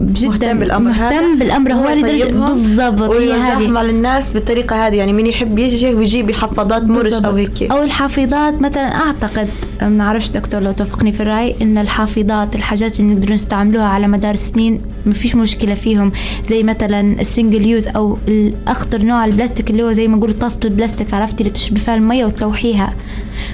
جدا 0.00 0.28
مهتم 0.28 0.58
بالأمر 0.58 0.90
هذا. 0.90 1.20
مهتم 1.20 1.38
بالأمر. 1.38 1.72
هو 1.72 1.88
لدرجه 1.88 2.14
يطيبهم 2.14 2.48
بالضبط 2.48 3.02
هي 3.02 3.18
ويوزعهم 3.18 3.76
هذه. 3.76 3.78
على 3.78 3.90
الناس 3.90 4.30
بالطريقة 4.30 4.86
هذه. 4.86 4.94
يعني 4.94 5.12
مين 5.12 5.26
يحب 5.26 5.58
يجي 5.58 5.94
بيجيب 5.94 6.32
حفاضات 6.32 6.82
مرش. 6.82 7.12
أو 7.12 7.32
هيك. 7.32 7.62
أو 7.62 7.82
الحافظات 7.82 8.60
مثلا. 8.60 8.94
أعتقد 8.94 9.48
ما 9.82 9.88
نعرفش 9.88 10.28
دكتور 10.28 10.60
لو 10.60 10.72
توافقني 10.72 11.12
في 11.12 11.20
الرأي 11.20 11.54
إن 11.62 11.78
الحافظات 11.78 12.56
الحاجات 12.56 13.00
اللي 13.00 13.14
نقدر 13.14 13.32
نستعملوها 13.32 13.86
على 13.86 14.08
مدار 14.08 14.34
السنين 14.34 14.80
ما 15.06 15.12
فيش 15.12 15.36
مشكلة 15.36 15.74
فيهم. 15.74 16.12
زي 16.48 16.62
مثلا 16.62 17.20
ال 17.20 17.27
single 17.27 17.66
use 17.66 17.88
أو 17.88 18.18
الأخطر 18.28 19.02
نوع 19.02 19.24
البلاستيك 19.24 19.70
اللي 19.70 19.82
هو 19.82 19.92
زي 19.92 20.08
ما 20.08 20.16
نقول 20.16 20.32
طاسة 20.32 20.60
البلاستيك 20.64 21.14
عرفتي؟ 21.14 21.40
اللي 21.40 21.50
تشربي 21.50 21.80
فيها 21.80 21.94
المية 21.94 22.24
وتلوحيها. 22.24 22.94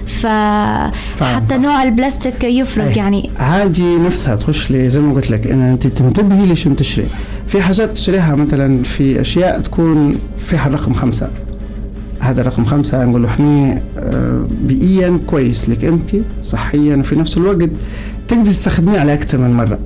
فحتى. 0.06 1.58
نوع 1.58 1.82
البلاستيك 1.82 2.44
يفرق 2.44 2.84
أي. 2.84 2.96
يعني. 2.96 3.30
هذه 3.36 3.98
نفسها 3.98 4.36
تخش 4.36 4.70
لي 4.70 4.88
زي 4.88 5.00
ما 5.00 5.14
قلت 5.14 5.30
لك 5.30 5.46
إن 5.46 5.62
أنت 5.62 5.86
تنتبهي 6.32 6.46
ليش 6.46 6.64
تشتري 6.64 7.06
في 7.46 7.62
حاجات 7.62 7.90
تشتريها 7.90 8.34
مثلا 8.34 8.82
في 8.82 9.20
أشياء 9.20 9.60
تكون 9.60 10.18
فيها 10.38 10.66
الرقم 10.66 10.94
خمسة. 10.94 11.28
هذا 12.20 12.40
الرقم 12.40 12.64
خمسة 12.64 13.04
نقول 13.04 13.24
إحنا 13.24 13.82
آه، 13.98 14.46
بيئيا 14.62 15.20
كويس 15.26 15.68
لك 15.68 15.84
أنت 15.84 16.10
صحيا 16.42 16.96
وفي 16.96 17.16
نفس 17.16 17.38
الوقت 17.38 17.70
تقدر 18.28 18.44
تستخدميه 18.44 19.00
على 19.00 19.14
أكثر 19.14 19.38
من 19.38 19.54
مرة. 19.54 19.78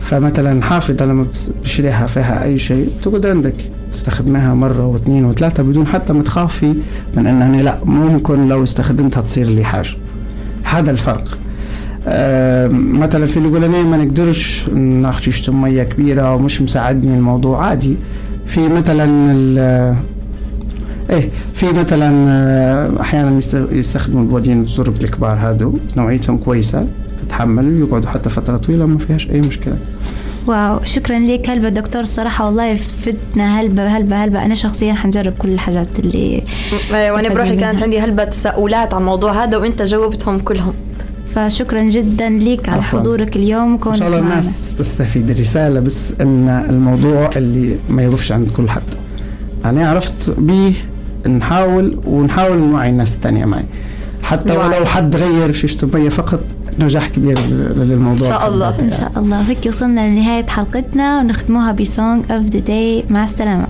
فمثلا 0.00 0.62
حافظة 0.62 1.04
لما 1.04 1.22
بتشتريها 1.22 2.06
فيها 2.06 2.44
أي 2.44 2.58
شيء 2.58 2.90
تقعد 3.02 3.26
عندك 3.26 3.54
تستخدمها 3.92 4.54
مرة 4.54 4.86
واثنين 4.86 5.24
وثلاثة 5.24 5.62
بدون 5.62 5.86
حتى 5.86 6.12
ما 6.12 6.22
تخافي 6.22 6.74
من 7.16 7.26
انها 7.26 7.62
لا 7.62 7.78
ممكن 7.84 8.48
لو 8.48 8.62
استخدمتها 8.62 9.20
تصير 9.20 9.46
لي 9.46 9.64
حاجة. 9.64 9.96
هذا 10.64 10.90
الفرق. 10.90 11.38
مثلا 12.72 13.26
في 13.26 13.36
أنا 13.36 13.84
ما 13.84 13.96
نقدرش 13.96 14.68
ناخذ 14.68 15.50
مية 15.52 15.82
كبيرة 15.82 16.34
ومش 16.34 16.62
مساعدني 16.62 17.14
الموضوع 17.14 17.66
عادي. 17.66 17.96
في 18.46 18.68
مثلا 18.68 19.32
ال- 19.32 19.94
إيه 21.10 21.28
في 21.54 21.66
مثلا 21.72 23.00
أحيانا 23.00 23.38
يست- 23.38 23.68
يستخدموا 23.72 24.22
البودين 24.22 24.60
الزرق 24.62 24.94
الكبار 25.00 25.36
هادو 25.38 25.74
نوعيتهم 25.96 26.36
كويسة 26.38 26.86
تتحمل 27.22 27.82
ويقعدوا 27.82 28.10
حتى 28.10 28.28
فترة 28.28 28.56
طويلة 28.56 28.86
ما 28.86 28.98
فيهاش 28.98 29.30
أي 29.30 29.40
مشكلة. 29.40 29.76
واو 30.46 30.80
شكرا 30.84 31.18
لك 31.18 31.50
هلبا 31.50 31.68
دكتور 31.68 32.02
الصراحة 32.02 32.46
والله 32.46 32.76
فتنا 32.76 33.60
هلبا 33.60 33.86
هلبا 33.86 34.16
هلبا. 34.16 34.44
أنا 34.44 34.54
شخصيا 34.54 34.94
حنجرب 34.94 35.32
كل 35.38 35.48
الحاجات 35.48 35.88
اللي 35.98 36.42
وأنا 36.92 37.28
بروحي 37.28 37.50
منها. 37.50 37.60
كانت 37.60 37.82
عندي 37.82 38.00
هلبة 38.00 38.24
تساؤلات 38.24 38.94
عن 38.94 39.00
الموضوع 39.00 39.44
هذا 39.44 39.56
وأنت 39.56 39.82
جاوبتهم 39.82 40.38
كلهم. 40.38 40.72
فشكرا 41.34 41.82
جدا 41.82 42.28
لك 42.28 42.68
على 42.68 42.78
عفواً. 42.82 43.00
حضورك 43.00 43.36
اليوم 43.36 43.62
إن 43.68 43.72
وكونك 43.74 43.96
شاء 43.96 44.08
الله. 44.08 44.18
الناس 44.18 44.74
تستفيد 44.78 45.30
الرسالة 45.30 45.80
بس 45.80 46.12
إن 46.20 46.48
الموضوع 46.70 47.30
اللي 47.36 47.76
ما 47.90 48.02
يضيفش 48.02 48.32
عند 48.32 48.50
كل 48.50 48.70
حد 48.70 48.82
أنا 49.64 49.90
عرفت 49.90 50.30
بيه 50.40 50.72
نحاول 51.28 51.98
ونحاول 52.06 52.58
نوعي 52.58 52.90
الناس 52.90 53.14
الثانية 53.14 53.44
معي 53.44 53.64
حتى 54.22 54.52
نوعي. 54.54 54.68
ولو 54.68 54.86
حد 54.86 55.16
غير 55.16 55.52
شيشته 55.52 55.86
بيا 55.86 56.10
فقط 56.10 56.40
نجاح 56.80 57.08
كبير 57.08 57.38
للموضوع 57.76 58.28
إن 58.28 58.32
شاء 58.32 58.48
الله. 58.48 58.80
إن 58.80 58.90
شاء 58.90 59.12
الله 59.16 59.40
هيك 59.40 59.58
وصلنا 59.66 60.08
لنهاية 60.08 60.46
حلقتنا 60.46 61.20
ونختموها 61.20 61.72
ب 61.72 61.82
song 61.82 62.24
of 62.32 62.46
the 62.46 62.58
day 62.58 63.04
مع 63.10 63.24
السلامة 63.24 63.66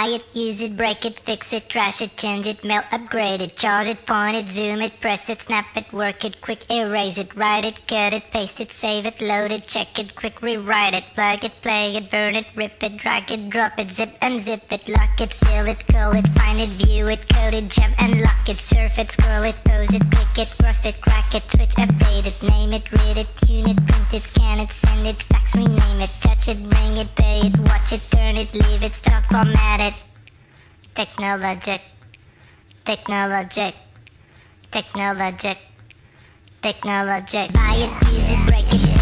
Buy 0.00 0.16
it, 0.16 0.34
use 0.34 0.62
it, 0.62 0.78
break 0.78 1.04
it, 1.04 1.20
fix 1.20 1.52
it, 1.52 1.68
trash 1.68 2.00
it, 2.00 2.16
change 2.16 2.46
it, 2.46 2.64
mail, 2.64 2.82
upgrade 2.90 3.42
it, 3.42 3.54
charge 3.54 3.86
it, 3.86 4.06
point 4.06 4.34
it, 4.34 4.48
zoom 4.48 4.80
it, 4.80 4.98
press 4.98 5.28
it, 5.28 5.42
snap 5.42 5.76
it, 5.76 5.92
work 5.92 6.24
it, 6.24 6.40
quick 6.40 6.64
erase 6.70 7.18
it, 7.18 7.36
write 7.36 7.66
it, 7.66 7.86
cut 7.86 8.14
it, 8.14 8.24
paste 8.30 8.62
it, 8.62 8.72
save 8.72 9.04
it, 9.04 9.20
load 9.20 9.52
it, 9.52 9.66
check 9.66 9.98
it, 9.98 10.14
quick 10.14 10.40
rewrite 10.40 10.94
it, 10.94 11.04
plug 11.14 11.44
it, 11.44 11.52
play 11.60 11.94
it, 11.96 12.10
burn 12.10 12.34
it, 12.34 12.46
rip 12.56 12.82
it, 12.82 12.96
drag 12.96 13.30
it, 13.30 13.50
drop 13.50 13.78
it, 13.78 13.90
zip 13.90 14.18
unzip 14.22 14.72
it, 14.72 14.88
lock 14.88 15.20
it, 15.20 15.34
fill 15.34 15.66
it, 15.68 15.86
call 15.92 16.16
it, 16.16 16.26
find 16.28 16.62
it, 16.62 16.70
view 16.80 17.04
it, 17.04 17.28
code 17.28 17.52
it, 17.52 17.68
jump 17.68 17.94
and 18.00 18.22
lock 18.22 18.48
it, 18.48 18.56
surf 18.56 18.98
it, 18.98 19.12
scroll 19.12 19.44
it, 19.44 19.58
pose 19.66 19.92
it, 19.92 20.02
click 20.10 20.32
it, 20.38 20.48
cross 20.62 20.86
it, 20.86 20.98
crack 21.02 21.28
it, 21.34 21.44
switch, 21.52 21.76
update 21.76 22.24
it, 22.24 22.50
name 22.50 22.72
it, 22.72 22.90
read 22.90 23.18
it, 23.20 23.28
tune 23.44 23.68
it, 23.68 23.76
print 23.86 24.14
it, 24.14 24.22
scan 24.22 24.60
it, 24.60 24.70
send 24.70 25.06
it, 25.06 25.22
fax, 25.24 25.54
rename 25.54 26.00
it, 26.00 26.12
touch 26.22 26.48
it, 26.48 26.56
bring 26.70 26.96
it, 26.96 27.10
pay 27.16 27.40
it, 27.44 27.58
watch 27.68 27.92
it, 27.92 28.00
turn 28.10 28.36
it, 28.38 28.50
leave 28.54 28.82
it, 28.82 28.96
stop, 28.96 29.22
format 29.30 29.80
it. 29.82 29.99
Technologic, 31.00 31.80
technologic, 32.84 33.74
technologic, 34.70 35.56
technologic. 36.60 37.52
Buy 37.54 37.88
it, 37.88 38.12
use 38.12 38.30
it, 38.30 38.46
break 38.46 38.66
it, 38.68 38.99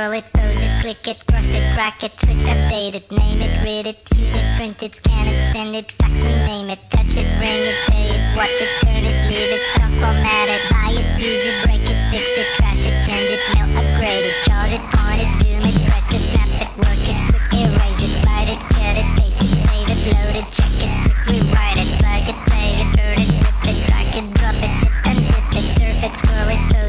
scroll 0.00 0.16
it, 0.16 0.24
pose 0.32 0.62
it, 0.62 0.72
click 0.80 1.08
it, 1.08 1.26
cross 1.26 1.52
it, 1.52 1.60
crack 1.74 2.02
it, 2.02 2.12
switch, 2.20 2.44
update 2.48 2.94
it, 2.94 3.04
name 3.12 3.40
it, 3.44 3.52
read 3.60 3.86
it, 3.86 4.00
tune 4.06 4.32
it, 4.32 4.56
print 4.56 4.82
it, 4.82 4.94
scan 4.94 5.26
it, 5.28 5.52
send 5.52 5.76
it, 5.76 5.92
fax, 5.92 6.22
rename 6.22 6.70
it, 6.70 6.80
touch 6.88 7.12
it, 7.20 7.28
bring 7.36 7.60
it, 7.68 7.76
pay 7.92 8.08
it, 8.08 8.22
watch 8.32 8.48
it, 8.64 8.72
turn 8.80 9.04
it, 9.04 9.16
leave 9.28 9.52
it, 9.52 9.62
stop, 9.76 9.92
format 10.00 10.48
it, 10.48 10.62
buy 10.72 10.88
it, 10.96 11.04
use 11.20 11.44
it, 11.44 11.56
break 11.68 11.84
it, 11.84 11.98
fix 12.08 12.24
it, 12.40 12.48
trash 12.56 12.80
it, 12.88 12.96
change 13.04 13.28
it, 13.28 13.42
mail, 13.52 13.68
upgrade 13.76 14.24
it, 14.24 14.36
charge 14.48 14.72
it, 14.72 14.84
point 14.96 15.20
it, 15.20 15.32
zoom 15.36 15.64
it, 15.68 15.76
press 15.84 16.08
it, 16.16 16.22
snap 16.32 16.48
it, 16.48 16.70
work 16.80 17.04
it, 17.04 17.20
quick 17.28 17.60
erase 17.60 18.00
it, 18.00 18.24
write 18.24 18.48
it, 18.48 18.60
cut 18.72 18.96
it, 18.96 19.08
paste 19.20 19.42
it, 19.44 19.52
save 19.52 19.84
it, 19.84 20.00
load 20.16 20.36
it, 20.40 20.48
check 20.48 20.76
it, 20.80 20.92
quick 21.04 21.44
rewrite 21.44 21.76
it, 21.76 21.90
plug 22.00 22.24
it, 22.24 22.38
play 22.48 22.72
it, 22.80 22.88
burn 22.96 23.20
it, 23.20 23.30
rip 23.44 23.68
it, 23.68 23.76
drag 23.84 24.08
it, 24.16 24.26
drop 24.32 24.56
it, 24.64 24.72
zip 24.80 24.96
unzip 25.12 25.46
it, 25.60 25.66
surf 25.76 26.00
it, 26.08 26.14
scroll 26.16 26.48
it, 26.48 26.79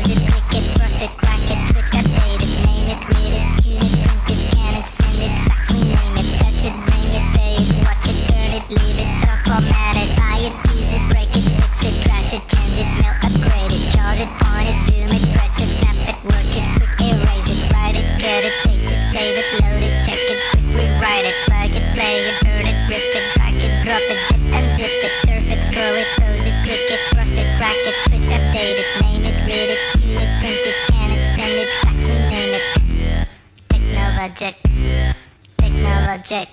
technologic, 36.32 36.50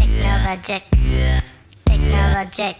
technologic, 0.00 0.82
technologic. 1.90 2.76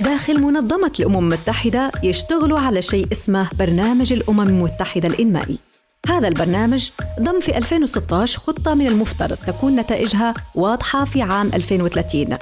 داخل 0.00 0.40
منظمة 0.40 0.92
الأمم 1.00 1.18
المتحدة 1.18 1.92
يشتغلوا 2.02 2.60
على 2.60 2.82
شيء 2.82 3.12
اسمه 3.12 3.48
برنامج 3.58 4.12
الأمم 4.12 4.40
المتحدة 4.40 5.08
الإنمائي. 5.08 5.58
هذا 6.08 6.28
البرنامج 6.28 6.90
ضم 7.20 7.40
في 7.40 7.58
2016 7.58 8.38
خطة 8.38 8.74
من 8.74 8.86
المفترض 8.86 9.36
تكون 9.46 9.76
نتائجها 9.76 10.34
واضحة 10.54 11.04
في 11.04 11.22
عام 11.22 11.50
2030 11.54 12.38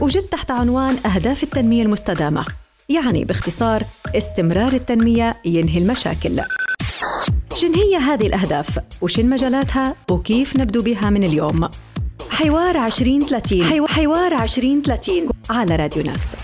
وجد 0.00 0.22
تحت 0.22 0.50
عنوان 0.50 0.96
أهداف 1.06 1.42
التنمية 1.42 1.82
المستدامة 1.82 2.44
يعني 2.88 3.24
باختصار 3.24 3.82
استمرار 4.16 4.72
التنمية 4.72 5.36
ينهي 5.44 5.78
المشاكل. 5.78 6.40
شن 7.54 7.74
هي 7.74 7.96
هذه 7.96 8.26
الأهداف؟ 8.26 8.78
وشن 9.02 9.28
مجالاتها؟ 9.30 9.94
وكيف 10.10 10.56
نبدو 10.56 10.82
بها 10.82 11.10
من 11.10 11.24
اليوم؟ 11.24 11.68
حوار 12.30 12.86
2030 12.86 13.88
حوار 13.88 14.42
2030 14.42 15.28
على 15.50 15.76
راديو 15.76 16.02
ناس 16.02 16.36